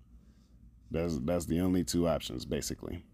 [0.91, 3.05] That's that's the only two options basically.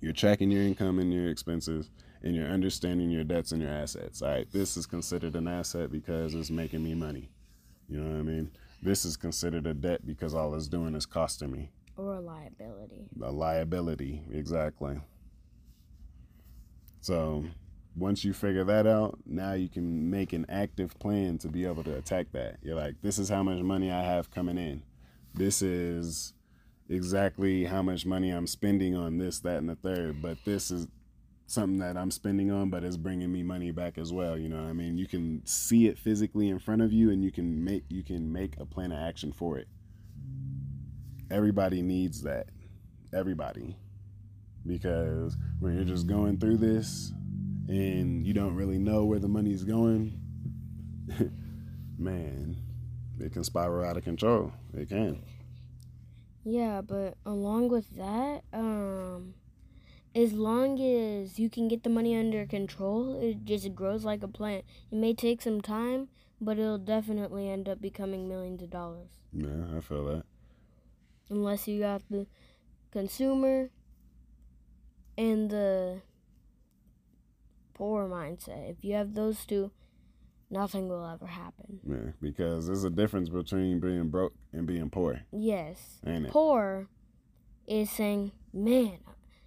[0.00, 1.90] You're tracking your income and your expenses
[2.22, 4.22] and you're understanding your debts and your assets.
[4.22, 7.30] All right this is considered an asset because it's making me money.
[7.88, 8.50] You know what i mean?
[8.82, 11.70] This is considered a debt because all it's doing is costing me.
[11.96, 13.08] Or a liability.
[13.22, 15.00] A liability exactly.
[17.00, 17.44] So
[17.96, 21.84] once you figure that out, now you can make an active plan to be able
[21.84, 22.56] to attack that.
[22.62, 24.82] You're like, this is how much money I have coming in.
[25.34, 26.32] This is
[26.88, 30.20] exactly how much money I'm spending on this, that, and the third.
[30.20, 30.88] But this is
[31.46, 34.36] something that I'm spending on, but it's bringing me money back as well.
[34.36, 34.98] You know what I mean?
[34.98, 38.32] You can see it physically in front of you, and you can make you can
[38.32, 39.68] make a plan of action for it.
[41.30, 42.48] Everybody needs that.
[43.12, 43.76] Everybody.
[44.66, 47.12] Because when you're just going through this,
[47.68, 50.20] and you don't really know where the money's going,
[51.98, 52.56] man,
[53.20, 54.52] it can spiral out of control.
[54.74, 55.22] It can.
[56.44, 59.34] Yeah, but along with that, um,
[60.14, 64.28] as long as you can get the money under control, it just grows like a
[64.28, 64.64] plant.
[64.92, 66.08] It may take some time,
[66.40, 69.08] but it'll definitely end up becoming millions of dollars.
[69.32, 70.24] Yeah, I feel that.
[71.30, 72.26] Unless you got the
[72.92, 73.70] consumer
[75.16, 76.02] and the
[77.74, 78.70] poor mindset.
[78.70, 79.70] If you have those two,
[80.50, 81.80] nothing will ever happen.
[81.86, 85.20] Yeah, because there's a difference between being broke and being poor.
[85.32, 85.98] Yes.
[86.06, 86.30] Ain't it?
[86.30, 86.88] Poor
[87.66, 88.98] is saying, man,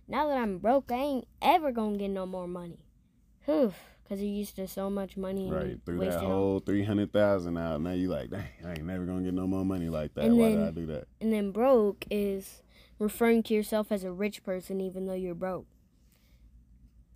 [0.07, 2.79] now that I'm broke, I ain't ever gonna get no more money.
[3.45, 3.73] Whew.
[4.07, 5.51] Cause you used to so much money.
[5.51, 7.81] Right, through that whole three hundred thousand out.
[7.81, 10.23] Now you like, dang, I ain't never gonna get no more money like that.
[10.23, 11.07] And Why then, did I do that?
[11.19, 12.61] And then broke is
[12.99, 15.65] referring to yourself as a rich person, even though you're broke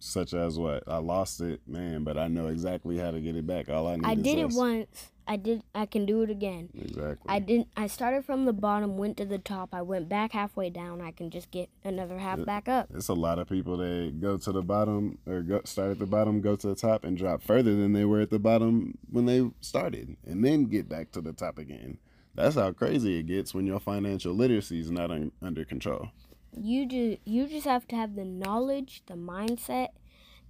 [0.01, 3.45] such as what I lost it, man, but I know exactly how to get it
[3.45, 3.69] back.
[3.69, 4.05] All I need.
[4.05, 4.53] Is I did us.
[4.53, 5.11] it once.
[5.27, 5.63] I did.
[5.75, 6.69] I can do it again.
[6.73, 7.29] Exactly.
[7.29, 7.67] I didn't.
[7.77, 9.69] I started from the bottom, went to the top.
[9.73, 11.01] I went back halfway down.
[11.01, 12.89] I can just get another half it, back up.
[12.93, 16.07] It's a lot of people that go to the bottom or go, start at the
[16.07, 19.25] bottom, go to the top, and drop further than they were at the bottom when
[19.25, 21.99] they started, and then get back to the top again.
[22.33, 26.09] That's how crazy it gets when your financial literacy is not un, under control
[26.53, 29.89] you do you just have to have the knowledge, the mindset,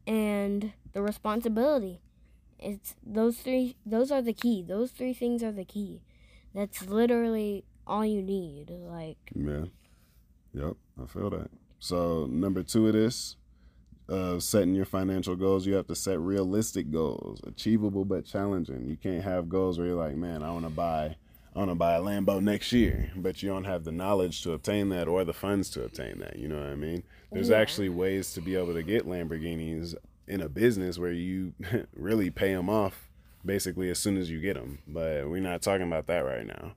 [0.07, 2.01] and the responsibility.
[2.59, 4.63] It's those three those are the key.
[4.63, 6.01] Those three things are the key.
[6.53, 8.69] That's literally all you need.
[8.69, 9.65] Like Yeah.
[10.53, 11.49] Yep, I feel that.
[11.79, 13.37] So number two of this,
[14.09, 18.85] uh, setting your financial goals, you have to set realistic goals, achievable but challenging.
[18.85, 21.15] You can't have goals where you're like, man, I want to buy
[21.53, 24.53] I want to buy a Lambo next year, but you don't have the knowledge to
[24.53, 26.37] obtain that or the funds to obtain that.
[26.37, 27.03] You know what I mean?
[27.31, 27.57] There's yeah.
[27.57, 29.95] actually ways to be able to get Lamborghinis
[30.27, 31.53] in a business where you
[31.93, 33.09] really pay them off
[33.45, 34.79] basically as soon as you get them.
[34.87, 36.73] But we're not talking about that right now.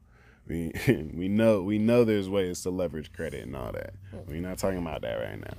[0.48, 0.72] we
[1.14, 3.94] we know we know there's ways to leverage credit and all that.
[4.26, 5.56] We're not talking about that right now.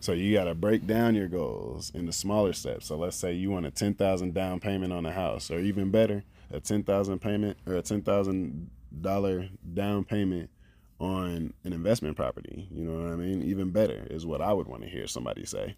[0.00, 2.86] So you got to break down your goals into smaller steps.
[2.86, 5.90] So let's say you want a ten thousand down payment on a house, or even
[5.90, 10.50] better, a ten thousand payment or a ten thousand dollar down payment
[10.98, 12.68] on an investment property.
[12.70, 13.42] You know what I mean?
[13.42, 15.76] Even better is what I would want to hear somebody say.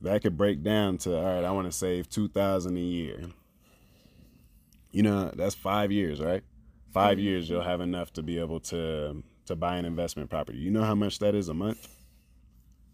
[0.00, 1.44] That could break down to all right.
[1.44, 3.22] I want to save two thousand a year.
[4.90, 6.42] You know that's five years, right?
[6.94, 10.58] 5 years you'll have enough to be able to to buy an investment property.
[10.58, 11.88] You know how much that is a month?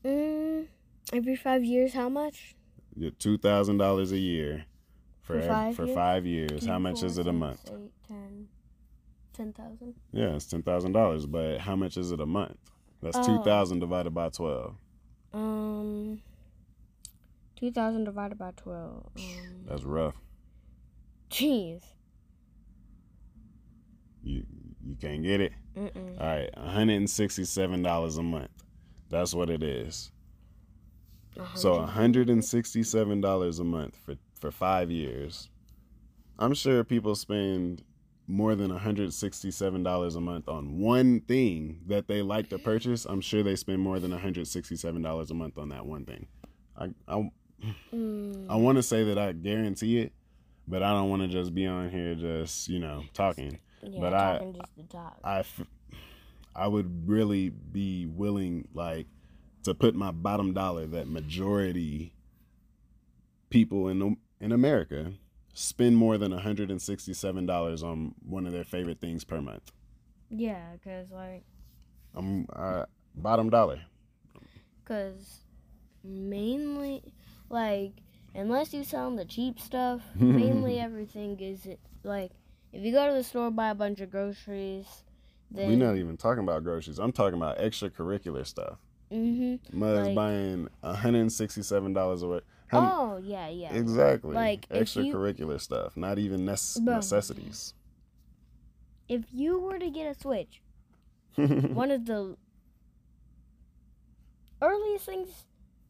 [0.04, 0.66] Mm,
[1.12, 2.54] every five years, how much?
[3.18, 4.66] Two thousand dollars a year
[5.24, 5.94] for For five for years?
[5.96, 6.64] five years.
[6.66, 7.60] How much is it a month?
[7.72, 8.46] Eight, ten,
[9.32, 9.94] ten thousand.
[10.12, 11.26] Yeah, it's ten thousand dollars.
[11.26, 12.56] But how much is it a month?
[13.02, 13.26] That's Oh.
[13.26, 14.76] two thousand divided by twelve.
[15.32, 16.20] Um,
[17.56, 19.08] two thousand divided by twelve.
[19.18, 20.14] Um, That's rough.
[21.30, 21.82] jeez.
[24.22, 24.44] You
[24.86, 25.52] you can't get it.
[25.76, 26.20] Mm-mm.
[26.20, 28.50] All right, one hundred and sixty-seven dollars a month.
[29.10, 30.10] That's what it is.
[31.56, 35.48] So one hundred and sixty-seven dollars a month for for five years.
[36.38, 37.82] I'm sure people spend
[38.26, 42.58] more than one hundred sixty-seven dollars a month on one thing that they like to
[42.58, 43.06] purchase.
[43.06, 46.04] I'm sure they spend more than one hundred sixty-seven dollars a month on that one
[46.04, 46.26] thing.
[46.76, 47.30] I I,
[47.94, 50.12] Mm, I want to say that I guarantee it,
[50.68, 53.58] but I don't want to just be on here just you know talking.
[53.82, 55.18] yeah, but I- talking just to talk.
[55.24, 55.62] I, f-
[56.54, 59.06] I would really be willing like
[59.62, 62.12] to put my bottom dollar that majority
[63.48, 65.12] people in the- in America
[65.54, 69.72] spend more than $167 on one of their favorite things per month.
[70.28, 71.44] yeah, cause like,
[72.14, 73.80] I'm uh, bottom dollar.
[74.84, 75.40] cause
[76.02, 77.02] mainly
[77.48, 77.92] like
[78.34, 81.66] unless you sell the cheap stuff, mainly everything is
[82.02, 82.32] like
[82.72, 84.86] if you go to the store buy a bunch of groceries,
[85.50, 86.98] then We're not even talking about groceries.
[86.98, 88.78] I'm talking about extracurricular stuff.
[89.10, 92.42] hmm Mother's Like- buying $167 a week.
[92.68, 93.72] How Oh yeah, yeah.
[93.74, 94.34] Exactly.
[94.34, 96.96] Like, if you- extracurricular stuff, not even nece- Bro.
[96.96, 97.74] necessities.
[99.08, 100.62] If you were to get a Switch,
[101.36, 102.36] one of the
[104.62, 105.44] earliest things,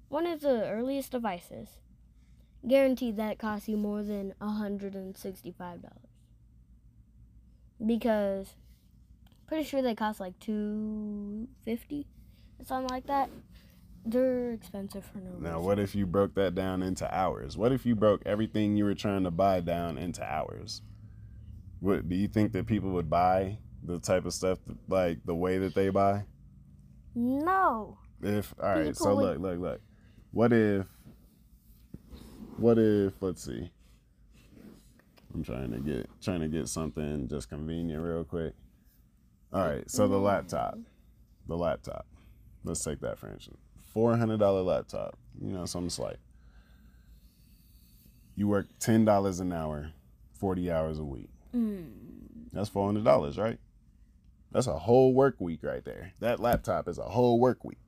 [0.09, 1.79] one of the earliest devices,
[2.67, 5.99] guaranteed that it costs you more than hundred and sixty-five dollars.
[7.85, 8.55] Because,
[9.47, 12.07] pretty sure they cost like two fifty
[12.59, 13.31] or something like that.
[14.07, 15.43] They're expensive for no reason.
[15.43, 17.57] Now, what if you broke that down into hours?
[17.57, 20.83] What if you broke everything you were trying to buy down into hours?
[21.81, 25.35] What do you think that people would buy the type of stuff that, like the
[25.35, 26.25] way that they buy?
[27.15, 27.99] No.
[28.23, 29.81] If all right, so People look, look, look.
[30.33, 30.87] What if?
[32.57, 33.15] What if?
[33.21, 33.71] Let's see.
[35.35, 38.55] I'm trying to get trying to get something just convenient real quick.
[39.53, 40.25] All right, so the mm-hmm.
[40.25, 40.79] laptop,
[41.49, 42.07] the laptop.
[42.65, 43.64] Let's take that for instance.
[43.95, 45.17] Four hundred dollar laptop.
[45.41, 46.17] You know, something slight.
[48.37, 49.93] You work ten dollars an hour,
[50.33, 51.31] forty hours a week.
[51.55, 51.87] Mm.
[52.53, 53.59] That's four hundred dollars, right?
[54.53, 56.13] That's a whole work week right there.
[56.21, 57.79] That laptop is a whole work week.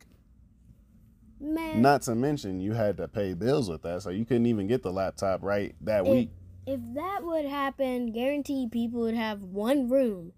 [1.40, 1.82] Man.
[1.82, 4.82] Not to mention you had to pay bills with that, so you couldn't even get
[4.82, 6.30] the laptop right that It- week.
[6.66, 10.32] if that would happen, guaranteed people would have one room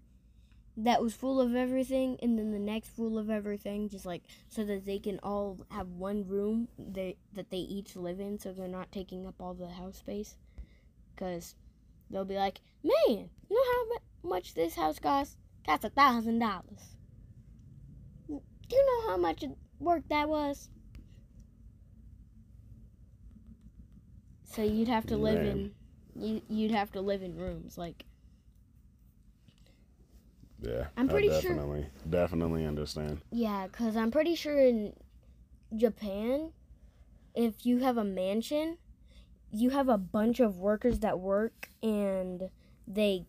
[0.77, 4.63] that was full of everything, and then the next full of everything, just like so
[4.63, 8.67] that they can all have one room they, that they each live in, so they're
[8.67, 10.35] not taking up all the house space.
[11.15, 11.55] Because
[12.09, 15.37] they'll be like, "Man, you know how much this house costs?
[15.65, 16.95] Costs a thousand dollars.
[18.27, 19.43] Do you know how much
[19.79, 20.69] work that was?"
[24.43, 25.47] So you'd have to live Man.
[25.47, 25.71] in
[26.15, 28.05] you you'd have to live in rooms like
[30.61, 33.21] Yeah, I'm I pretty sure- definitely, definitely understand.
[33.31, 34.93] yeah because i'm pretty sure in
[35.75, 36.51] japan
[37.35, 38.77] if you have a mansion
[39.51, 42.49] you have a bunch of workers that work and
[42.87, 43.25] they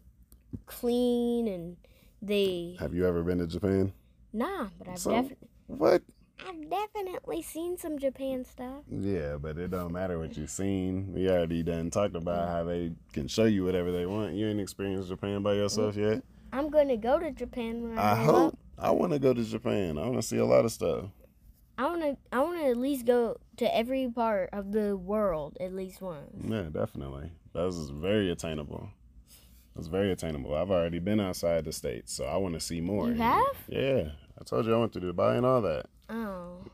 [0.67, 1.77] clean and
[2.23, 3.93] they Have you ever been to Japan?
[4.33, 6.03] nah but i've So- definitely What?
[6.49, 11.13] i've definitely seen some japan stuff Yeah, but it don't matter what you've seen.
[11.13, 14.35] We already done talked about how they can show you whatever they want.
[14.35, 16.23] You ain't experienced Japan by yourself yet.
[16.53, 18.19] I'm gonna go to japan when i, I up.
[18.19, 18.59] hope.
[18.83, 19.99] I want to go to Japan.
[19.99, 21.05] I want to see a lot of stuff.
[21.77, 25.59] i want to i want to at least go to every part of the world
[25.61, 27.31] at least once Yeah, definitely.
[27.53, 28.89] That's very attainable.
[29.77, 30.55] That's very attainable.
[30.55, 33.09] I've already been outside the states, so I want to see more.
[33.09, 33.57] You have?
[33.69, 35.87] Yeah, I told you I went to Dubai and all that.
[36.09, 36.65] Oh.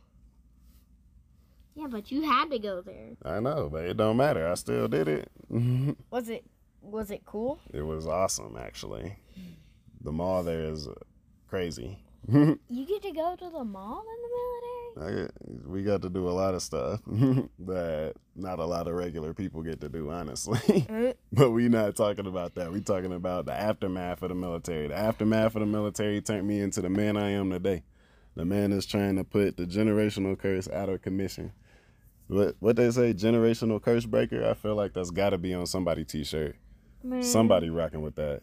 [1.75, 3.11] Yeah, but you had to go there.
[3.25, 4.47] I know, but it don't matter.
[4.49, 5.31] I still did it.
[6.11, 6.45] Was it
[6.83, 7.59] was it cool?
[7.73, 9.17] it was awesome, actually.
[10.07, 10.89] The mall there is
[11.49, 11.99] crazy.
[12.29, 14.31] You get to go to the mall in the
[15.09, 15.29] military?
[15.29, 19.33] I, we got to do a lot of stuff that not a lot of regular
[19.35, 20.87] people get to do, honestly.
[20.91, 22.73] Uh, but we not talking about that.
[22.73, 24.89] We talking about the aftermath of the military.
[24.89, 27.85] The aftermath of the military turned me into the man I am today.
[28.35, 31.53] The man is trying to put the generational curse out of commission.
[32.29, 34.45] What what they say, generational curse breaker?
[34.45, 36.57] I feel like that's got to be on somebody t-shirt.
[37.05, 37.23] man.
[37.23, 38.43] Somebody rocking with that.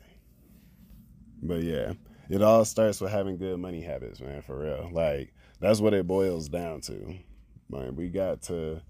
[1.44, 1.94] But yeah,
[2.30, 4.41] it all starts with having good money habits, man.
[4.41, 7.16] For real, like that's what it boils down to.
[7.70, 8.82] Man, we got to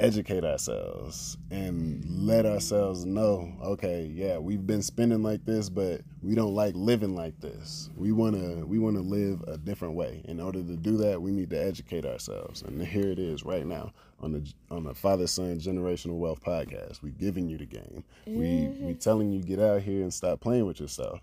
[0.00, 6.34] educate ourselves and let ourselves know, okay, yeah, we've been spending like this, but we
[6.34, 7.90] don't like living like this.
[7.96, 10.22] We wanna we wanna live a different way.
[10.24, 12.62] In order to do that, we need to educate ourselves.
[12.62, 17.02] And here it is right now on the on the Father Son Generational Wealth podcast.
[17.02, 18.04] We giving you the game.
[18.26, 21.20] We we telling you get out here and stop playing with yourself.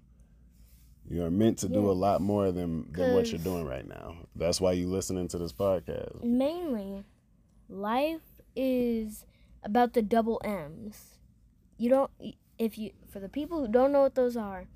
[1.10, 1.92] You are meant to do Yeah.
[1.92, 4.16] a lot more than than what you're doing right now.
[4.36, 6.24] That's why you're listening to this podcast.
[6.24, 7.06] Mainly,
[7.70, 9.26] life is
[9.64, 11.20] about the double M's.
[11.78, 12.12] You don't,
[12.58, 14.68] if you, for the people who don't know what those are,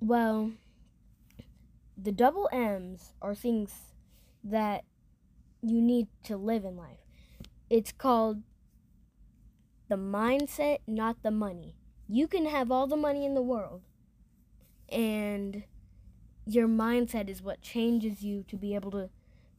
[0.00, 0.52] well,
[1.96, 3.72] the double M's are things
[4.44, 4.84] that
[5.60, 6.98] you need to live in life.
[7.70, 8.42] It's called
[9.88, 11.76] the mindset, not the money.
[12.08, 13.82] You can have all the money in the world,
[14.92, 15.64] and
[16.46, 19.08] your mindset is what changes you to be able to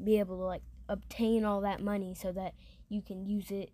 [0.03, 2.53] be able to like obtain all that money so that
[2.89, 3.71] you can use it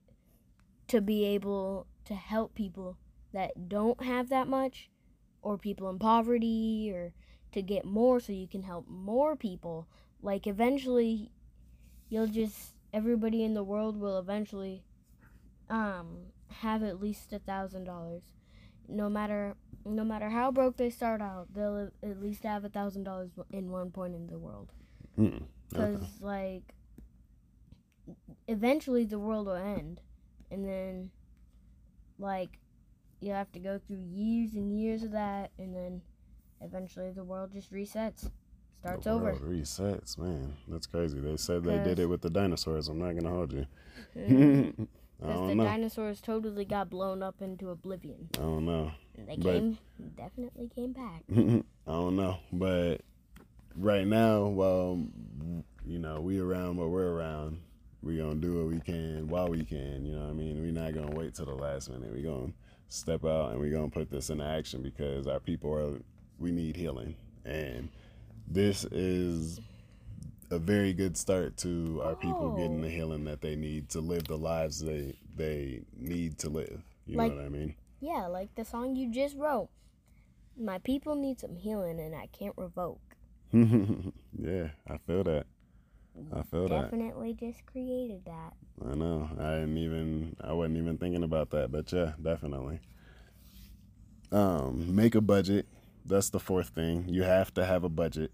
[0.88, 2.97] to be able to help people
[3.34, 4.89] that don't have that much
[5.41, 7.14] or people in poverty or
[7.51, 9.88] to get more so you can help more people.
[10.22, 11.32] Like eventually
[12.10, 14.84] you'll just everybody in the world will eventually
[15.70, 16.18] um
[16.62, 18.24] have at least a thousand dollars
[18.90, 23.04] no matter no matter how broke they start out they'll at least have a thousand
[23.04, 24.72] dollars in one point in the world
[25.18, 25.44] Mm.
[25.70, 26.06] because Okay.
[26.22, 26.74] like
[28.48, 30.02] eventually the world will end
[30.52, 31.12] and then
[32.18, 32.60] like
[33.22, 36.02] you'll have to go through years and years of that and then
[36.62, 38.30] eventually the world just resets
[38.80, 40.54] starts The over resets, man.
[40.70, 41.20] That's crazy.
[41.20, 42.88] They said they did it with the dinosaurs.
[42.88, 43.66] I'm not gonna hold you.
[45.20, 45.64] because the know.
[45.64, 48.92] dinosaurs totally got blown up into oblivion I don't know.
[49.18, 49.78] they But- came
[50.18, 51.24] definitely came back
[51.88, 52.38] I don't know.
[52.54, 53.02] But
[53.76, 55.04] right now, well,
[55.86, 57.60] you know, we around what we're around.
[58.02, 60.06] We gonna do what we can while we can.
[60.06, 60.62] You know what I mean?
[60.62, 62.14] We're not gonna wait till the last minute.
[62.14, 62.54] We gonna
[62.88, 66.00] step out and we gonna put this into action because our people are.
[66.38, 67.90] We need healing, and
[68.48, 69.60] this is
[70.52, 72.84] a very good start to our people getting Oh.
[72.84, 76.82] the healing that they need to live the lives they they need to live.
[77.06, 77.76] You Like- know what I mean?
[78.02, 79.70] yeah like the song you just wrote
[80.58, 83.02] my people need some healing and i can't revoke
[83.54, 85.45] yeah, I feel that.
[86.34, 86.84] I feel that.
[86.84, 88.54] definitely just created that
[88.89, 89.30] I know.
[89.39, 90.36] I didn't even.
[90.39, 92.80] I wasn't even thinking about that, but yeah, definitely.
[94.32, 95.66] Um, make a budget.
[96.06, 97.06] That's the fourth thing.
[97.10, 98.32] You have to have a budget,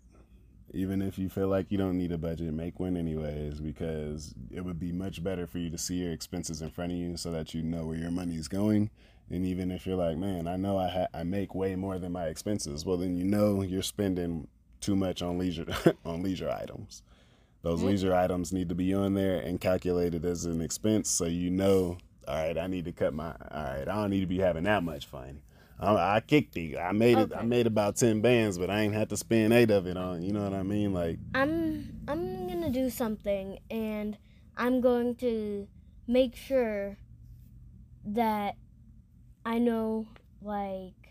[0.75, 2.53] even if you feel like you don't need a budget.
[2.53, 6.61] Make one anyways, because it would be much better for you to see your expenses
[6.61, 8.89] in front of you, so that you know where your money is going.
[9.29, 12.11] And even if you're like, man, I know I ha- I make way more than
[12.11, 14.47] my expenses, well, then you know you're spending
[14.81, 15.65] too much on leisure
[16.05, 17.01] on leisure items.
[17.63, 17.85] Those Mhm.
[17.87, 21.97] leisure items need to be on there and calculated as an expense, so you know.
[22.27, 23.29] All right, I need to cut my.
[23.51, 25.41] All right, I don't need to be having that much fun.
[25.79, 26.77] I, I kicked the.
[26.77, 27.31] I made it.
[27.35, 30.21] I made about ten bands, but I ain't had to spend eight of it on.
[30.21, 30.93] You know what I mean?
[30.93, 34.17] Like, I'm I'm gonna do something and
[34.55, 35.67] I'm going to
[36.07, 36.97] make sure
[38.05, 38.55] that
[39.45, 40.07] I know
[40.41, 41.05] like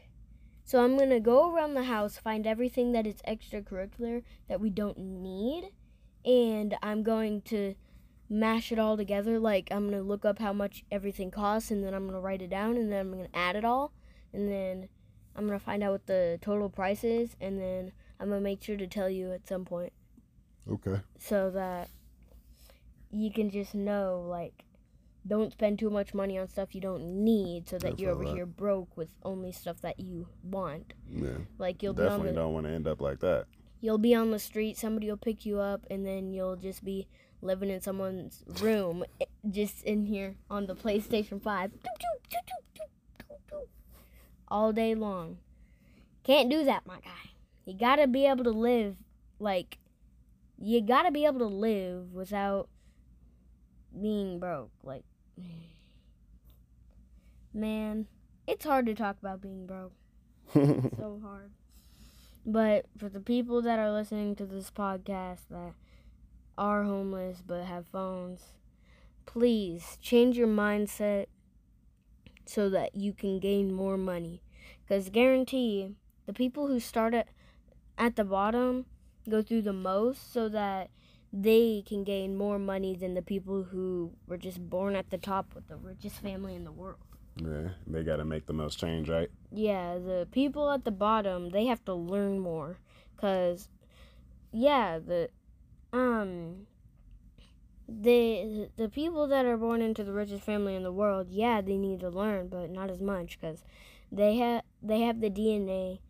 [0.65, 4.99] so I'm gonna go around the house, find everything that is extracurricular that we don't
[4.99, 5.71] need,
[6.25, 7.75] and I'm going to
[8.31, 9.39] mash it all together.
[9.39, 12.49] Like I'm gonna look up how much everything costs and then I'm gonna write it
[12.49, 13.93] down and then I'm gonna add it all
[14.35, 14.89] and then
[15.37, 18.77] I'm gonna find out what the total price is and then I'm gonna make sure
[18.77, 19.93] to tell you at some point.
[20.71, 21.89] Okay, so that
[23.11, 24.65] you can just know like
[25.27, 28.25] don't spend too much money on stuff you don't need so that That's you're over
[28.25, 28.35] right.
[28.35, 30.93] here broke with only stuff that you want.
[31.11, 33.47] Yeah, like you'll definitely the don't want to end up like that.
[33.81, 37.07] you'll be on the street somebody will pick you up and then you'll just be
[37.43, 41.71] living in someone's room eh, just in here on the PlayStation 5
[44.49, 45.39] all day long.
[46.23, 47.31] Can't do that my guy.
[47.65, 48.97] You got to be able to live
[49.39, 49.79] like
[50.59, 52.69] you got to be able to live without
[54.01, 55.05] being broke like
[57.55, 58.07] man
[58.47, 59.93] it's hard to talk about being broke.
[60.55, 61.51] So hard.
[62.47, 65.73] But for the people that are listening to this podcast that
[66.59, 68.43] are homeless but have phones,
[69.25, 71.27] please change your mindset
[72.47, 74.43] so that you can gain more money.
[74.83, 75.95] Because guarantee
[76.27, 77.29] the people who start at,
[77.97, 78.87] at the bottom
[79.29, 80.91] go through the most so that
[81.33, 85.55] they can gain more money than the people who were just born at the top
[85.55, 86.99] with the richest family in the world.
[87.37, 89.29] Yeah, they got to make the most change, right?
[89.51, 92.79] Yeah, the people at the bottom, they have to learn more
[93.17, 93.69] cuz
[94.53, 95.31] yeah, the
[95.93, 96.67] um
[97.89, 101.77] the the people that are born into the richest family in the world, yeah, they
[101.77, 103.65] need to learn, but not as much cuz
[104.11, 106.01] they have they have the DNA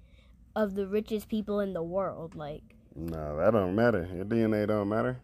[0.54, 2.62] of the richest people in the world like
[2.94, 4.08] No, that don't matter.
[4.14, 5.20] Your DNA don't matter.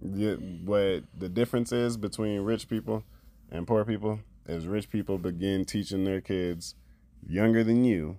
[0.00, 3.02] You, what the difference is between rich people
[3.50, 6.74] and poor people is rich people begin teaching their kids
[7.26, 8.18] younger than you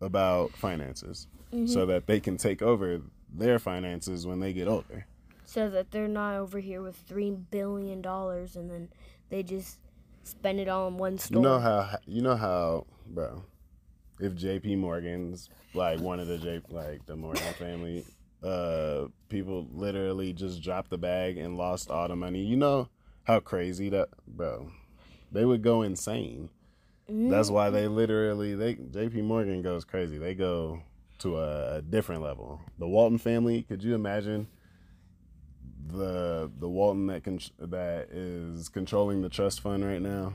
[0.00, 1.90] about finances so mm-hmm.
[1.90, 3.00] that they can take over
[3.32, 5.06] their finances when they get older.
[5.50, 8.88] So that they're not over here with 3 billion dollars and then
[9.30, 9.78] they just
[10.22, 11.38] spend it all in one store.
[11.38, 13.42] You know how you know how, bro.
[14.20, 14.76] If J.P.
[14.76, 18.04] Morgan's like one of the J like the Morgan family,
[18.44, 22.44] uh, people literally just dropped the bag and lost all the money.
[22.44, 22.88] You know
[23.24, 24.70] how crazy that, bro.
[25.32, 26.50] They would go insane.
[27.08, 29.22] That's why they literally they J.P.
[29.22, 30.16] Morgan goes crazy.
[30.16, 30.80] They go
[31.18, 32.60] to a different level.
[32.78, 33.62] The Walton family.
[33.62, 34.46] Could you imagine?
[35.92, 40.34] The the Walton that con- that is controlling the trust fund right now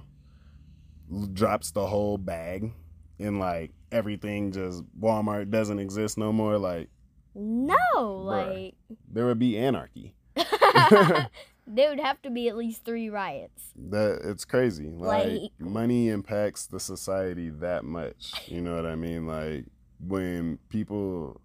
[1.33, 2.71] drops the whole bag
[3.19, 6.89] and like everything just Walmart doesn't exist no more like
[7.35, 7.77] no,
[8.23, 8.75] like
[9.11, 10.15] there would be anarchy.
[11.67, 13.71] There would have to be at least 3 riots.
[13.89, 14.87] that it's crazy.
[14.87, 19.25] Like, Like- money impacts the society that much you know what I mean?
[19.25, 19.65] Like
[19.99, 21.41] when people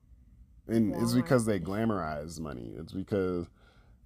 [0.68, 2.74] and it's because they glamorize money.
[2.78, 3.48] It's because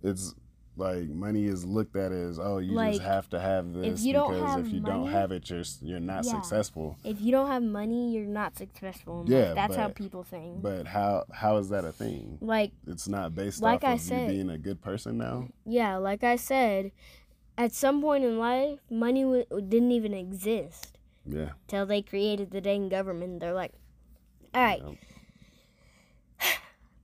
[0.04, 0.34] it's
[0.76, 4.32] like money is looked at as oh you Like, just have to have this don't
[4.32, 6.32] because have if you don't have it you're you're not Yeah.
[6.32, 9.24] successful If you don't have money, you're not successful.
[9.28, 9.54] Yeah, life.
[9.54, 10.62] that's how people think.
[10.62, 14.00] but how how is that a thing like it's not based Like off I of
[14.00, 16.90] said- you being a good person now yeah, like I said,
[17.56, 22.60] at some point in life, money w- didn't even exist yeah till they created the
[22.60, 23.38] dang government.
[23.40, 23.72] They're like,
[24.52, 24.96] all right, Yep.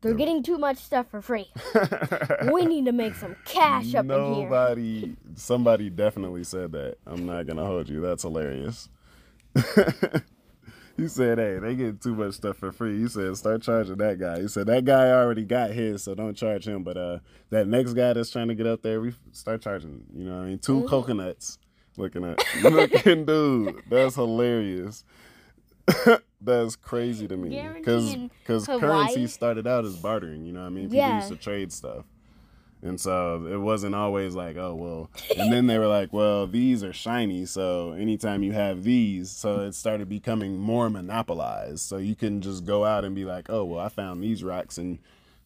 [0.00, 1.50] They're getting too much stuff for free.
[2.52, 4.44] we need to make some cash up in here.
[4.44, 6.96] Nobody, somebody definitely said that.
[7.06, 8.00] I'm not gonna hold you.
[8.00, 8.88] That's hilarious.
[10.96, 14.18] he said, "Hey, they get too much stuff for free." He said, "Start charging that
[14.18, 17.18] guy." He said, "That guy already got his, so don't charge him." But uh,
[17.50, 20.04] that next guy that's trying to get up there, we start charging.
[20.14, 20.88] You know, what I mean, 2 Mm-hmm.
[20.88, 21.58] coconuts.
[21.96, 25.04] Looking at, looking, dude, that's hilarious.
[26.40, 30.44] that's crazy to me because because currency started out as bartering.
[30.44, 31.16] You know, what I mean, people Yeah.
[31.16, 32.04] used to trade stuff.
[32.82, 35.10] And so it wasn't always like, oh, well.
[35.36, 37.44] And then they were like, well, these are shiny.
[37.44, 41.80] So anytime you have these, so it started becoming more monopolized.
[41.80, 44.78] So you can just go out and be like, oh, well, I found these rocks
[44.78, 44.98] and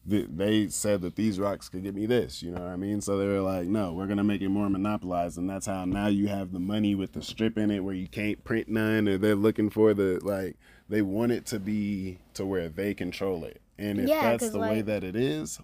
[0.09, 2.41] th- they said that these rocks could get me this.
[2.41, 3.01] You know what I mean?
[3.01, 5.37] So they were like, no, we're going to make it more monopolized.
[5.37, 8.07] And that's how now you have the money with the strip in it where you
[8.07, 12.45] can't print none or they're looking for the, like, they want it to be to
[12.45, 13.61] where they control it.
[13.77, 15.59] And if Yeah, that's the way that it is,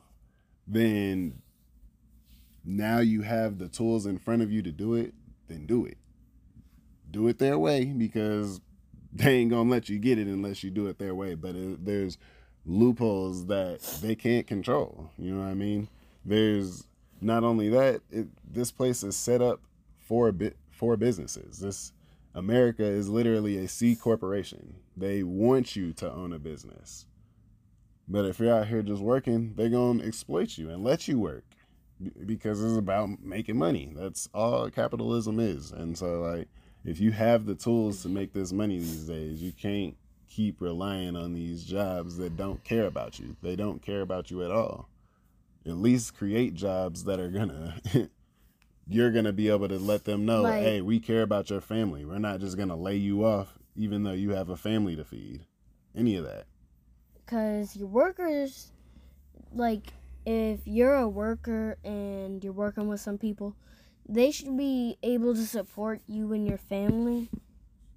[0.67, 1.41] then
[2.65, 5.13] now you have the tools in front of you to do it,
[5.47, 5.97] then do it.
[7.09, 8.61] Do it their way because
[9.13, 11.35] they ain't gonna let you get it unless you do it their way.
[11.35, 12.17] But it, there's
[12.65, 15.09] loopholes that they can't control.
[15.17, 15.87] You know what I mean?
[16.23, 16.85] There's
[17.21, 19.61] not only that, it, this place is set up
[19.99, 21.59] for bit for businesses.
[21.59, 21.93] This
[22.33, 24.75] America is literally a C corporation.
[24.95, 27.05] They want you to own a business.
[28.07, 31.45] But if you're out here just working, they're gonna exploit you and let you work
[32.25, 33.93] because it's about making money.
[33.95, 35.71] That's all capitalism is.
[35.71, 36.47] And so, like,
[36.83, 39.95] if you have the tools to make this money these days, you can't
[40.31, 43.35] keep relying on these jobs that don't care about you.
[43.41, 44.87] They don't care about you at all.
[45.65, 47.75] At least create jobs that are gonna.
[48.87, 52.05] You're gonna be able to let them know, Like- hey, we care about your family.
[52.05, 55.41] We're not just gonna lay you off, even though you have a family to feed.
[55.95, 56.45] Any of that.
[57.25, 58.71] Because your workers,
[59.53, 59.93] like,
[60.25, 63.55] if you're a worker and you're working with some people,
[64.07, 67.29] they should be able to support you and your family.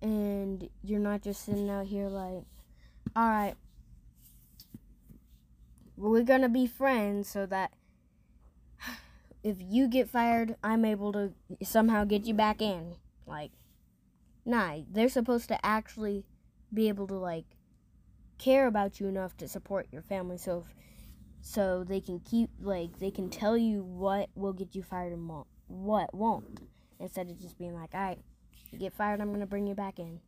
[0.04, 2.44] And you're not just sitting out here like,
[3.16, 3.54] all right,
[5.96, 7.72] we're to be friends so that
[9.42, 11.32] if you get fired, I'm able to
[11.62, 12.96] somehow get you back in.
[13.26, 13.52] Like,
[14.44, 16.26] nah, they're supposed to actually
[16.72, 17.46] be able to like
[18.36, 20.74] care about you enough to support your family so if,
[21.40, 25.30] so they can keep like they can tell you what will get you fired and
[25.68, 26.60] what won't
[26.98, 28.18] instead of just being like all right
[28.74, 30.20] you get fired i'm gonna bring you back in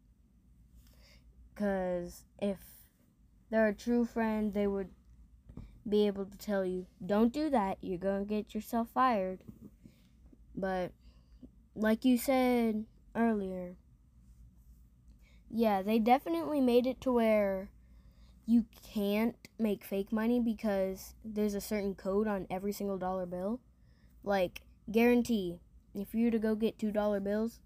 [1.55, 2.59] because if
[3.51, 4.89] they're a true friend they would
[5.89, 9.39] be able to tell you don't do that you're gonna get yourself fired
[10.55, 10.93] but
[11.75, 12.85] like you said
[13.15, 13.77] earlier
[15.51, 17.71] yeah they definitely made it to where
[18.47, 23.61] you can't make fake money because there's a certain code on every single dollar bill.
[24.23, 25.59] Like, guarantee,
[25.95, 27.61] if you were to go get $2 bills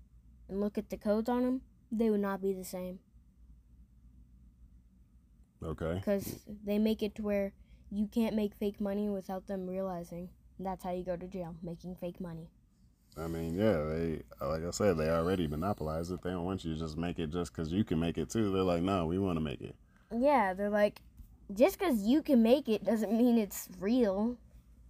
[0.51, 2.99] and look at the codes on them, they would not be the same.
[5.65, 5.95] Okay.
[5.95, 7.53] Because they make it to where
[7.91, 10.31] you can't make fake money without them realizing.
[10.59, 12.49] That's how you go to jail, making fake money.
[13.17, 16.23] I mean, yeah, they like I said, they already monopolize it.
[16.23, 18.53] They don't want you to just make it just because you can make it too.
[18.53, 19.75] They're like, no, we want to make it.
[20.17, 21.03] Yeah, they're like,
[21.53, 24.39] just because you can make it doesn't mean it's real.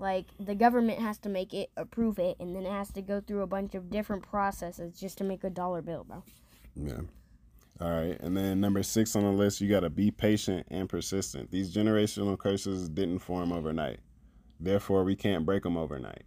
[0.00, 3.20] Like, the government has to make it, approve it, and then it has to go
[3.20, 6.24] through a bunch of different processes just to make a dollar bill, bro.
[6.74, 7.02] Yeah.
[7.80, 8.18] All right.
[8.20, 11.50] And then number six on the list, you got to be patient and persistent.
[11.50, 14.00] These generational curses didn't form overnight.
[14.58, 16.24] Therefore, we can't break them overnight.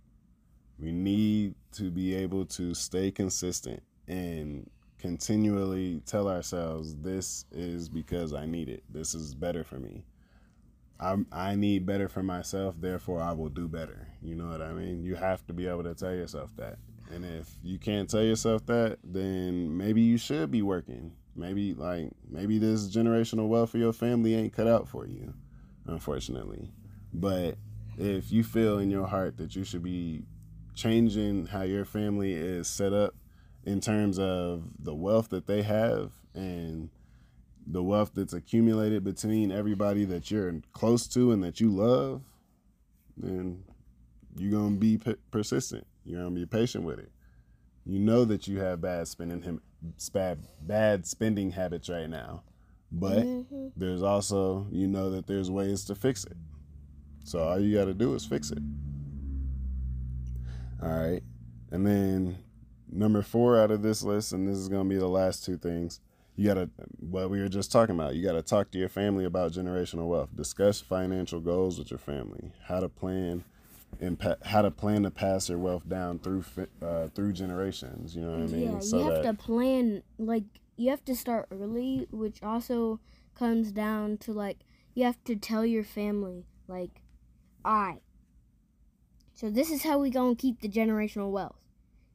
[0.80, 4.70] We need to be able to stay consistent and
[5.00, 8.84] continually tell ourselves this is because I need it.
[8.90, 10.04] This is better for me.
[11.04, 14.08] I I need better for myself, therefore I will do better.
[14.22, 15.04] You know what I mean?
[15.04, 16.78] You have to be able to tell yourself that.
[17.12, 21.12] And if you can't tell yourself that, then maybe you should be working.
[21.36, 25.34] Maybe like maybe this generational wealth for your family ain't cut out for you,
[25.86, 26.72] unfortunately.
[27.14, 27.58] But
[27.98, 30.24] if you feel in your heart that you should be
[30.74, 33.16] changing how your family is set up
[33.66, 36.90] in terms of the wealth that they have and
[37.66, 42.22] the wealth that's accumulated between everybody that you're close to and that you love,
[43.18, 43.64] then
[44.38, 45.86] you're going to be p- persistent.
[46.04, 47.12] You're going to be patient with it.
[47.86, 49.62] You know that you have bad spending him
[50.14, 52.44] bad, bad spending habits right now.
[52.92, 53.68] But mm-hmm.
[53.76, 56.38] there's also, you know that there's ways to fix it.
[57.24, 58.60] So all you got to do is fix it.
[60.82, 61.24] All right.
[61.72, 62.38] And then
[62.92, 65.58] number four out of this list, and this is going to be the last two
[65.58, 66.00] things.
[66.36, 66.70] You got to,
[67.00, 70.08] what we were just talking about, you got to talk to your family about generational
[70.08, 70.30] wealth.
[70.36, 72.52] Discuss financial goals with your family.
[72.66, 73.44] How to plan
[74.02, 76.44] and pa- how to plan to pass your wealth down through
[76.82, 78.16] uh, through generations.
[78.16, 78.74] You know what I mean?
[78.74, 80.04] Yeah, so you have that, to plan.
[80.18, 83.00] Like you have to start early, which also
[83.36, 84.60] comes down to like
[84.96, 87.02] you have to tell your family like,
[87.64, 88.00] I.
[89.34, 91.60] So this is how we gonna keep the generational wealth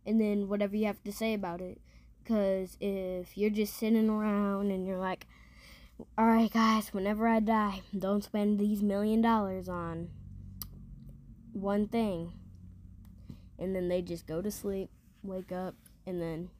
[0.07, 1.81] and then whatever you have to say about it.
[2.29, 5.27] Because if you're just sitting around and you're like,
[6.19, 10.11] all right, guys, whenever I die, don't spend these million dollars on
[11.55, 12.35] one thing.
[13.59, 14.91] And then they just go to sleep,
[15.23, 15.75] wake up,
[16.07, 16.51] and then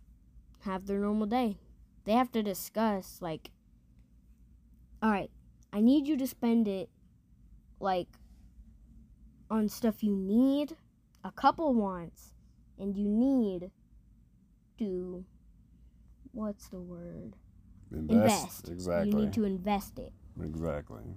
[0.61, 1.59] have their normal day.
[2.07, 3.51] They have to discuss, like,
[5.03, 5.31] all right,
[5.71, 6.89] I need you to spend it,
[7.79, 8.09] like,
[9.51, 10.77] on stuff you need,
[11.23, 12.33] a couple wants,
[12.79, 13.71] and you need
[14.79, 15.27] to
[16.39, 17.35] what's the word
[17.93, 18.69] invest, invest.
[18.69, 20.13] exactly you need to invest it
[20.43, 21.17] exactly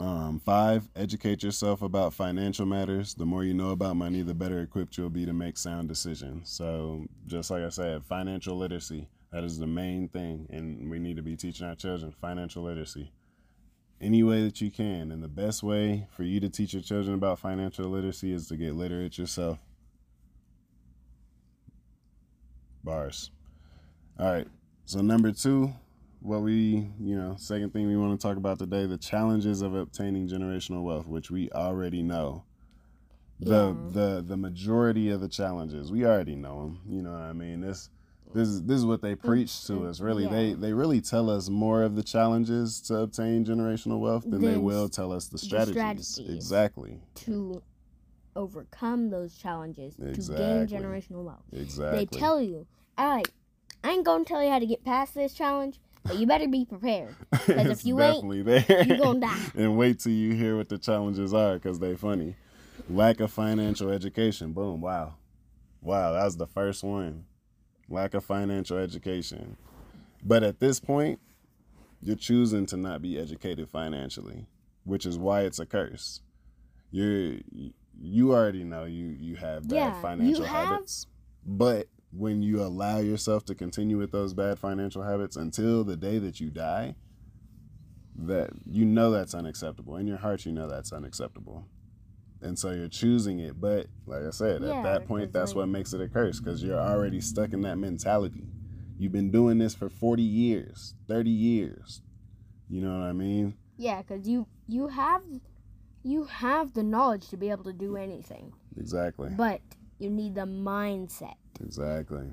[0.00, 3.14] um, five, educate yourself about financial matters.
[3.14, 6.50] The more you know about money, the better equipped you'll be to make sound decisions.
[6.50, 10.48] So, just like I said, financial literacy, that is the main thing.
[10.50, 13.12] And we need to be teaching our children financial literacy
[14.00, 15.12] any way that you can.
[15.12, 18.56] And the best way for you to teach your children about financial literacy is to
[18.56, 19.58] get literate yourself.
[22.82, 23.30] Bars.
[24.18, 24.46] All right.
[24.86, 25.72] So number two,
[26.20, 29.74] what we, you know, second thing we want to talk about today, the challenges of
[29.74, 32.44] obtaining generational wealth, which we already know.
[33.40, 33.90] The yeah.
[33.90, 36.80] the the majority of the challenges we already know them.
[36.88, 37.60] You know what I mean?
[37.60, 37.90] This
[38.32, 40.00] this is this is what they preach to us.
[40.00, 40.30] Really, yeah.
[40.30, 44.56] they they really tell us more of the challenges to obtain generational wealth than they
[44.56, 45.74] will tell us the strategies.
[45.74, 46.36] the strategies.
[46.36, 47.00] Exactly.
[47.16, 47.62] To
[48.36, 50.36] overcome those challenges exactly.
[50.36, 51.44] to gain generational wealth.
[51.52, 51.98] Exactly.
[51.98, 53.28] They tell you, all right,
[53.84, 56.64] I ain't gonna tell you how to get past this challenge, but you better be
[56.64, 57.14] prepared.
[57.46, 58.84] Because if you ain't, there.
[58.86, 59.38] you're gonna die.
[59.54, 62.34] and wait till you hear what the challenges are, because they funny.
[62.88, 64.52] Lack of financial education.
[64.52, 64.80] Boom.
[64.80, 65.16] Wow.
[65.82, 67.26] Wow, that was the first one.
[67.90, 69.58] Lack of financial education.
[70.24, 71.20] But at this point,
[72.02, 74.46] you're choosing to not be educated financially,
[74.84, 76.22] which is why it's a curse.
[76.90, 77.36] You're
[78.00, 80.68] you already know you you have bad yeah, financial have...
[80.68, 81.06] habits,
[81.44, 86.18] but when you allow yourself to continue with those bad financial habits until the day
[86.18, 86.94] that you die,
[88.16, 89.96] that you know that's unacceptable.
[89.96, 91.66] In your heart, you know that's unacceptable.
[92.40, 93.60] And so you're choosing it.
[93.60, 96.38] But like I said, Yeah, at that point, that's like- what makes it a curse
[96.40, 98.46] because you're already stuck in that mentality.
[98.98, 102.02] You've been doing this for 40 years, 30 years.
[102.68, 103.54] You know what I mean?
[103.76, 105.22] Yeah, because you you have
[106.02, 109.30] you have the knowledge to be able to do anything, Exactly.
[109.36, 109.60] but
[109.98, 111.34] you need the mindset.
[111.62, 112.26] Exactly.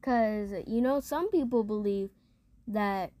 [0.00, 2.10] Because you know, some people believe
[2.66, 3.12] that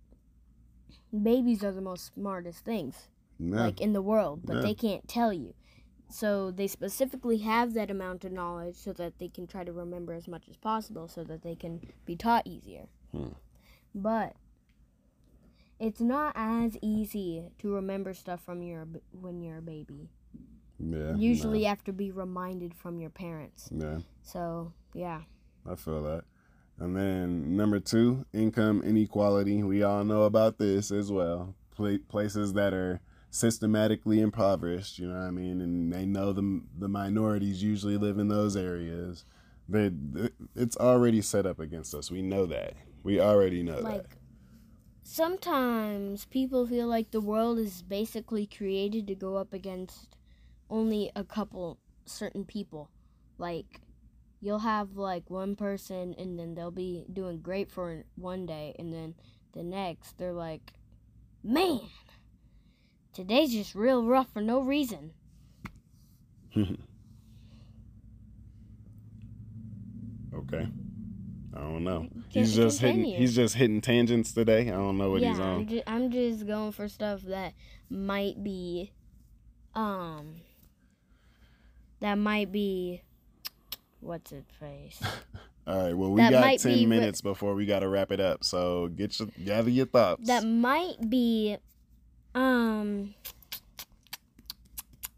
[1.22, 3.08] babies are the most smartest things
[3.38, 3.60] Yeah.
[3.60, 4.62] like in the world, but Yeah.
[4.62, 5.54] they can't tell you.
[6.08, 10.12] So they specifically have that amount of knowledge so that they can try to remember
[10.12, 12.88] as much as possible so that they can be taught easier.
[13.12, 13.32] Hmm.
[13.94, 14.36] But
[15.78, 20.10] it's not as easy to remember stuff from your when you're a baby.
[20.82, 21.14] Yeah.
[21.14, 23.68] Usually you have to be reminded from your parents.
[23.70, 23.98] Yeah.
[24.22, 25.22] So, yeah.
[25.70, 26.24] I feel that.
[26.78, 29.62] And then number two, income inequality.
[29.62, 31.54] We all know about this as well.
[31.76, 36.62] Pla- places that are systematically impoverished, you know what I mean, and they know the
[36.78, 39.24] the minorities usually live in those areas.
[39.68, 39.90] They,
[40.56, 42.10] it's already set up against us.
[42.10, 42.74] We know that.
[43.04, 44.18] We already know like that.
[45.02, 50.16] sometimes people feel like the world is basically created to go up against
[50.72, 52.90] only a couple certain people
[53.38, 53.80] like
[54.40, 58.92] you'll have like one person and then they'll be doing great for one day and
[58.92, 59.14] then
[59.52, 60.72] the next they're like
[61.44, 61.80] man
[63.12, 65.12] today's just real rough for no reason
[70.34, 70.68] okay.
[71.54, 72.08] I don't know.
[72.28, 73.04] He's just hitting.
[73.04, 74.68] He's just hitting tangents today.
[74.68, 75.48] I don't know what yeah he's on.
[75.60, 77.52] I'm, ju- I'm just going for stuff that
[77.90, 78.92] might be
[79.74, 80.36] um
[82.02, 83.00] that might be
[84.00, 85.00] what's it face
[85.64, 85.96] All right.
[85.96, 88.42] Well, we That got ten be minutes before we got to wrap it up.
[88.42, 90.26] So get your gather your thoughts.
[90.26, 91.56] that might be
[92.34, 93.14] um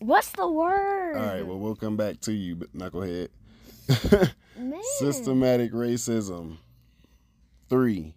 [0.00, 1.46] what's the word All right.
[1.46, 3.28] Well, we'll come back to you, but knucklehead.
[4.98, 6.58] Systematic racism.
[7.70, 8.14] Three.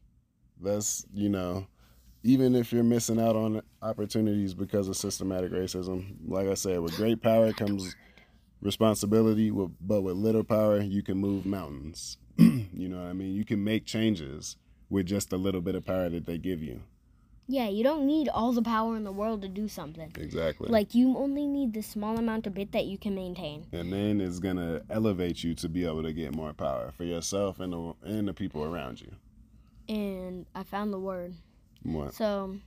[0.61, 1.67] That's you know,
[2.23, 6.95] even if you're missing out on opportunities because of systematic racism, like I said, with
[6.97, 7.95] great power comes
[8.61, 9.51] responsibility.
[9.51, 12.17] With, but with little power, you can move mountains.
[12.37, 13.33] you know what I mean?
[13.33, 14.57] You can make changes
[14.89, 16.81] with just a little bit of power that they give you.
[17.49, 20.69] yeah you don't need all the power in the world to do something Exactly.
[20.69, 24.19] like you only need the small amount of bit that you can maintain and then
[24.21, 27.93] it's gonna elevate you to be able to get more power for yourself and the
[28.03, 29.11] and the people around you.
[29.89, 31.33] and i found the word
[31.83, 32.13] What?
[32.13, 32.57] So,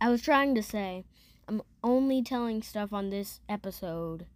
[0.00, 1.04] I was trying to say,
[1.48, 4.26] I'm only telling stuff on this episode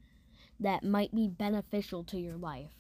[0.61, 2.71] that might be beneficial to your life.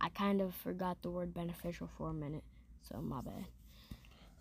[0.00, 2.44] I kind of forgot the word beneficial for a minute,
[2.82, 3.46] so my bad.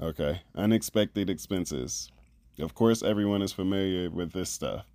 [0.01, 0.41] Okay.
[0.55, 2.11] Unexpected expenses.
[2.59, 4.85] Of course, everyone is familiar with this stuff.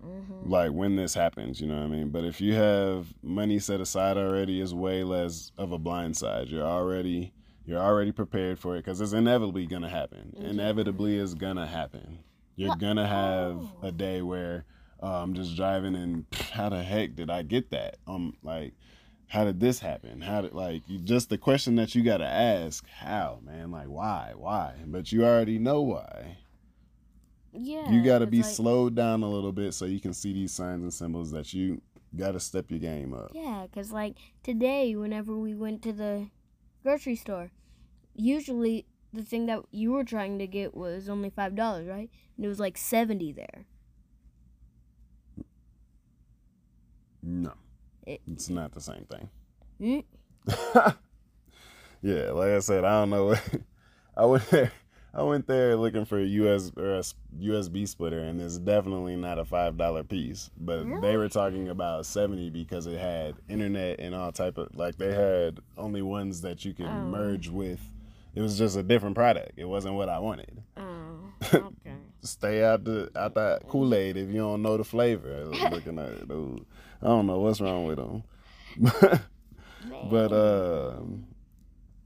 [0.00, 2.10] hmm Like when this happens, you know what I mean?
[2.10, 6.48] But if you have money set aside already, is way less of a blind side.
[6.48, 7.32] You're already
[7.66, 10.34] you're already prepared for it because it's inevitably gonna happen.
[10.36, 10.48] Yeah.
[10.50, 12.20] Inevitably is gonna happen.
[12.56, 12.78] You're What?
[12.78, 13.86] gonna have Oh.
[13.88, 14.64] a day where
[15.02, 17.96] uh, I'm just driving and how the heck did I get that?
[18.06, 18.74] Um, like
[19.28, 20.20] how did this happen?
[20.20, 22.84] How did like you just the question that you gotta ask?
[22.88, 23.70] How man?
[23.70, 24.32] Like why?
[24.36, 24.74] Why?
[24.86, 26.38] But you already know why.
[27.52, 27.90] Yeah.
[27.90, 30.82] you gotta be like- slowed down a little bit so you can see these signs
[30.82, 31.80] and symbols that you
[32.16, 33.30] gotta step your game up.
[33.34, 36.28] Yeah, because like today, whenever we went to the
[36.82, 37.50] grocery store,
[38.14, 42.10] usually the thing that you were trying to get was only $5, right?
[42.36, 43.66] And it was like 70 there.
[47.22, 47.52] No,
[48.06, 49.28] It- it's not the same thing.
[49.80, 50.04] Mm?
[52.02, 53.34] yeah, like I said, I don't know.
[54.16, 54.72] I went there.
[55.12, 57.02] I went there looking for a US or a
[57.40, 60.50] USB splitter, and it's definitely not a five dollar piece.
[60.56, 64.96] But they were talking about seventy because it had internet and all type of like
[64.98, 67.04] they had only ones that you could Oh.
[67.06, 67.80] merge with.
[68.36, 69.52] It was just a different product.
[69.56, 70.62] It wasn't what I wanted.
[70.76, 70.89] Oh,
[71.54, 71.94] okay.
[72.22, 75.44] Stay out the out that Kool Aid if you don't know the flavor.
[75.70, 76.66] Looking at it, dude.
[77.02, 78.22] I don't know what's wrong with them.
[80.10, 81.00] but uh,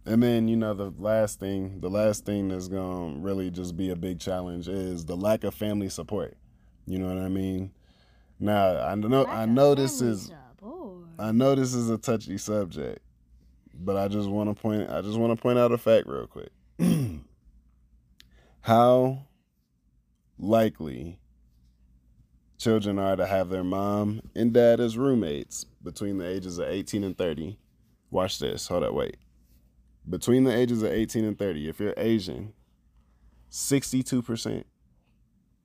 [0.07, 3.91] and then you know the last thing, the last thing that's gonna really just be
[3.91, 6.37] a big challenge is the lack of family support.
[6.87, 7.73] You know what I mean?
[8.39, 10.31] Now I know I know this is
[11.19, 13.01] I know this is a touchy subject,
[13.75, 16.27] but I just want to point I just want to point out a fact real
[16.27, 16.51] quick.
[18.61, 19.27] How
[20.39, 21.19] likely
[22.59, 27.05] children are to have their mom and dad as roommates between the ages of 18
[27.05, 27.59] and 30
[28.15, 28.69] Watch this.
[28.69, 29.17] Hold up, wait.
[30.09, 32.53] Between the ages of 18 and 30, if you're Asian,
[33.51, 34.63] 62%.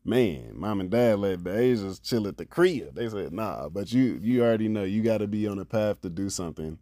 [0.04, 2.96] Man, mom and dad let the Asians chill at the crib.
[2.96, 6.10] They said, nah, but you you already know you gotta be on a path to
[6.10, 6.80] do something.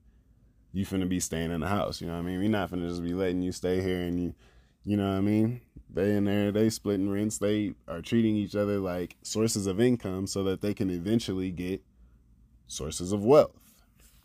[0.71, 1.99] You finna be staying in the house.
[1.99, 2.39] You know what I mean?
[2.39, 4.35] We're not finna just be letting you stay here and you
[4.85, 5.59] you know what I mean?
[5.89, 10.27] They in there, they splitting rents, they are treating each other like sources of income
[10.27, 11.81] so that they can eventually get
[12.67, 13.59] sources of wealth,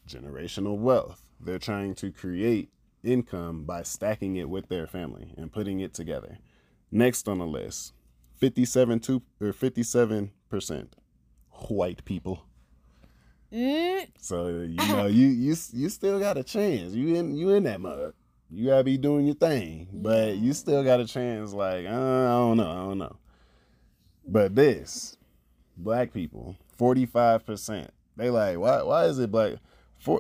[0.09, 1.23] generational wealth.
[1.41, 2.71] They're trying to create
[3.05, 6.39] income by stacking it with their family and putting it together.
[6.91, 7.93] Next on the list,
[8.37, 10.89] 57 two, or 57%
[11.69, 12.45] white people.
[13.53, 16.93] Mm, So you know you you you still got a chance.
[16.93, 18.15] You in you in that mug.
[18.55, 21.55] You gotta be doing your thing, but you still got a chance.
[21.55, 23.17] Like uh, I don't know, I don't know.
[24.29, 25.17] But this,
[25.77, 27.91] black people, forty five percent.
[28.17, 29.55] They like why why is it black?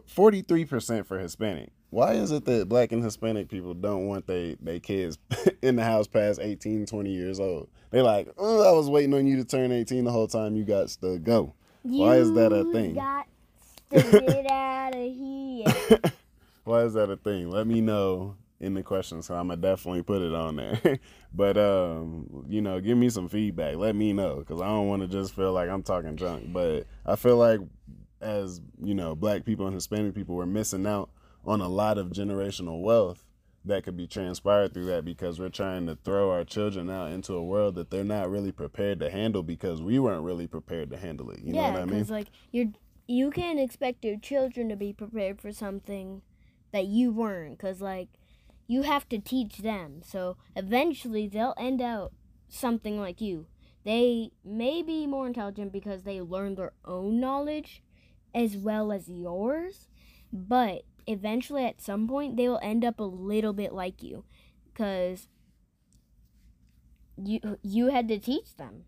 [0.07, 1.73] Forty three percent for Hispanic.
[1.91, 5.19] Why is it that black and Hispanic people don't want they they kids
[5.63, 7.69] in the house past 18, 20 years old?
[7.91, 10.57] They like, oh, I was waiting on you to turn eighteen the whole time.
[10.57, 11.53] You got to go.
[11.83, 12.95] Why is that a you thing?
[12.95, 13.27] Got
[13.91, 15.99] to get out of here.
[16.65, 17.51] Why is that a thing?
[17.51, 19.27] Let me know in the questions.
[19.27, 20.99] So I'm gonna definitely put it on there.
[21.35, 23.77] but um, you know, give me some feedback.
[23.77, 26.53] Let me know because I don't want to just feel like I'm talking junk.
[26.53, 27.61] But I feel like
[28.21, 31.11] as you know, black people and Hispanic people, we're missing out
[31.45, 33.25] on a lot of generational wealth
[33.65, 37.35] that could be transpired through that because we're trying to throw our children out into
[37.35, 40.97] a world that they're not really prepared to handle because we weren't really prepared to
[40.97, 41.41] handle it.
[41.41, 41.95] You know yeah, what I mean?
[41.95, 42.73] because like you're
[43.09, 46.23] you can't expect your children to be prepared for something
[46.73, 47.59] that you weren't.
[47.59, 48.09] Because like
[48.67, 50.01] you have to teach them.
[50.05, 52.13] So eventually they'll end out
[52.49, 53.47] something like you.
[53.85, 57.83] They may be more intelligent because they learn their own knowledge
[58.35, 59.89] as well as yours,
[60.33, 64.25] but eventually at some point they will end up a little bit like you
[64.73, 65.29] because
[67.23, 68.85] you you had to teach them.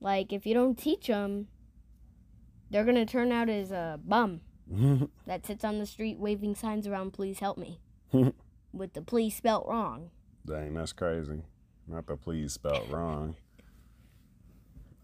[0.00, 1.48] Like if you don't teach them,
[2.70, 4.40] they're gonna turn out as a bum
[5.26, 7.12] that sits on the street waving signs around.
[7.12, 7.80] Please help me,
[8.72, 10.10] with the please spelt wrong.
[10.44, 11.42] Dang, that's crazy.
[11.86, 13.36] Not the please spelled wrong.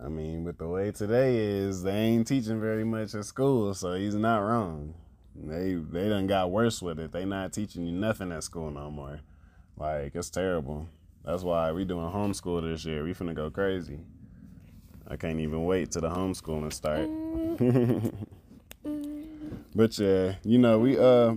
[0.04, 3.94] I mean, with the way today is, they ain't teaching very much at school, so
[3.94, 4.94] he's not wrong.
[5.34, 7.12] They they done got worse with it.
[7.12, 9.20] They not teaching you nothing at school no more.
[9.76, 10.88] Like it's terrible.
[11.24, 13.04] That's why we doing homeschool this year.
[13.04, 14.00] We finna go crazy.
[15.06, 17.08] I can't even wait till the homeschooling start.
[17.08, 18.12] Mm.
[19.74, 21.34] But yeah, you know we uh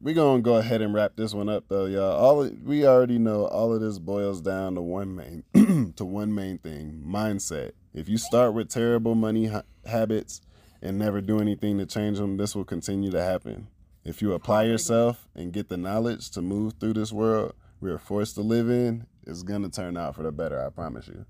[0.00, 2.12] we gonna go ahead and wrap this one up though, y'all.
[2.12, 5.44] All of- we already know all of this boils down to one main
[5.96, 7.72] to one main thing: mindset.
[7.94, 10.40] If you start with terrible money ha- habits
[10.80, 13.68] and never do anything to change them, this will continue to happen.
[14.04, 17.98] If you apply yourself and get the knowledge to move through this world we are
[17.98, 20.64] forced to live in, it's gonna turn out for the better.
[20.64, 21.26] I promise you.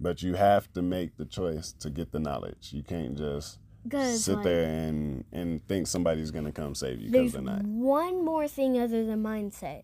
[0.00, 2.70] But you have to make the choice to get the knowledge.
[2.72, 3.58] You can't just
[3.90, 7.62] sit like, there and and think somebody's gonna come save you because they're not.
[7.62, 9.82] one more thing other than mindset.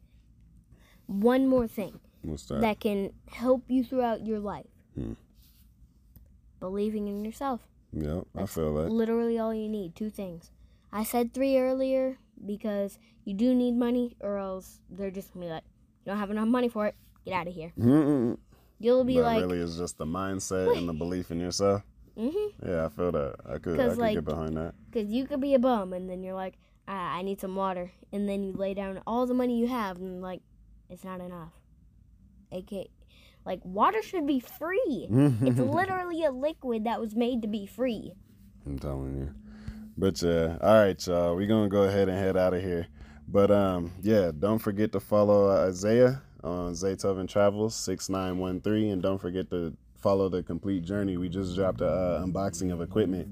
[1.07, 2.61] One more thing What's that?
[2.61, 4.66] that can help you throughout your life.
[4.94, 5.14] Hmm.
[6.61, 7.61] Believing in yourself.
[7.92, 8.90] Yep, I feel that.
[8.90, 9.94] Literally all you need.
[9.94, 10.51] Two things.
[10.92, 15.51] I said three earlier because you do need money, or else they're just gonna be
[15.51, 15.64] like,
[16.05, 16.94] you don't have enough money for it.
[17.24, 17.72] Get out of here.
[17.78, 18.38] Mm-mm.
[18.80, 21.82] You'll be But like, really, it's just the mindset and the belief in yourself.
[22.18, 22.68] Mm-hmm.
[22.68, 23.36] Yeah, I feel that.
[23.46, 24.74] I could, I could like- get behind that.
[24.90, 26.54] Because you could be a bum, and then you're like,
[26.86, 27.92] ah, I need some water.
[28.12, 30.40] And then you lay down all the money you have, and like,
[30.90, 31.52] it's not enough.
[32.50, 32.88] AK,
[33.44, 35.06] like, water should be free.
[35.10, 38.12] it's literally a liquid that was made to be free.
[38.66, 39.34] I'm telling you.
[39.96, 41.34] But yeah, all right, y'all.
[41.34, 42.86] We're gonna go ahead and head out of here.
[43.26, 48.90] But um, yeah, don't forget to follow Isaiah on Zaytoven Travels six nine one three,
[48.90, 51.16] and don't forget to follow the complete journey.
[51.16, 53.26] We just dropped a uh, unboxing of equipment,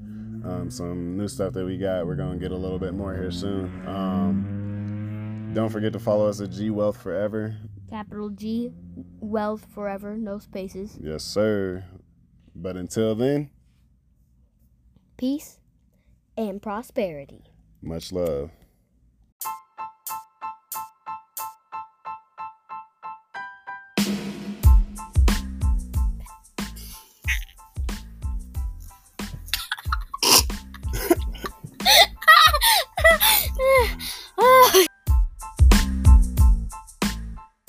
[0.45, 2.07] um, some new stuff that we got.
[2.07, 3.87] We're gonna get a little bit more here soon.
[3.87, 7.57] Um, don't forget to follow us at G Wealth Forever.
[7.89, 8.73] Capital G,
[9.21, 10.99] wealth forever, no spaces.
[11.01, 11.85] Yes, sir.
[12.55, 13.51] But until then,
[15.17, 15.59] Peace
[16.37, 17.45] and prosperity.
[17.81, 18.51] much love.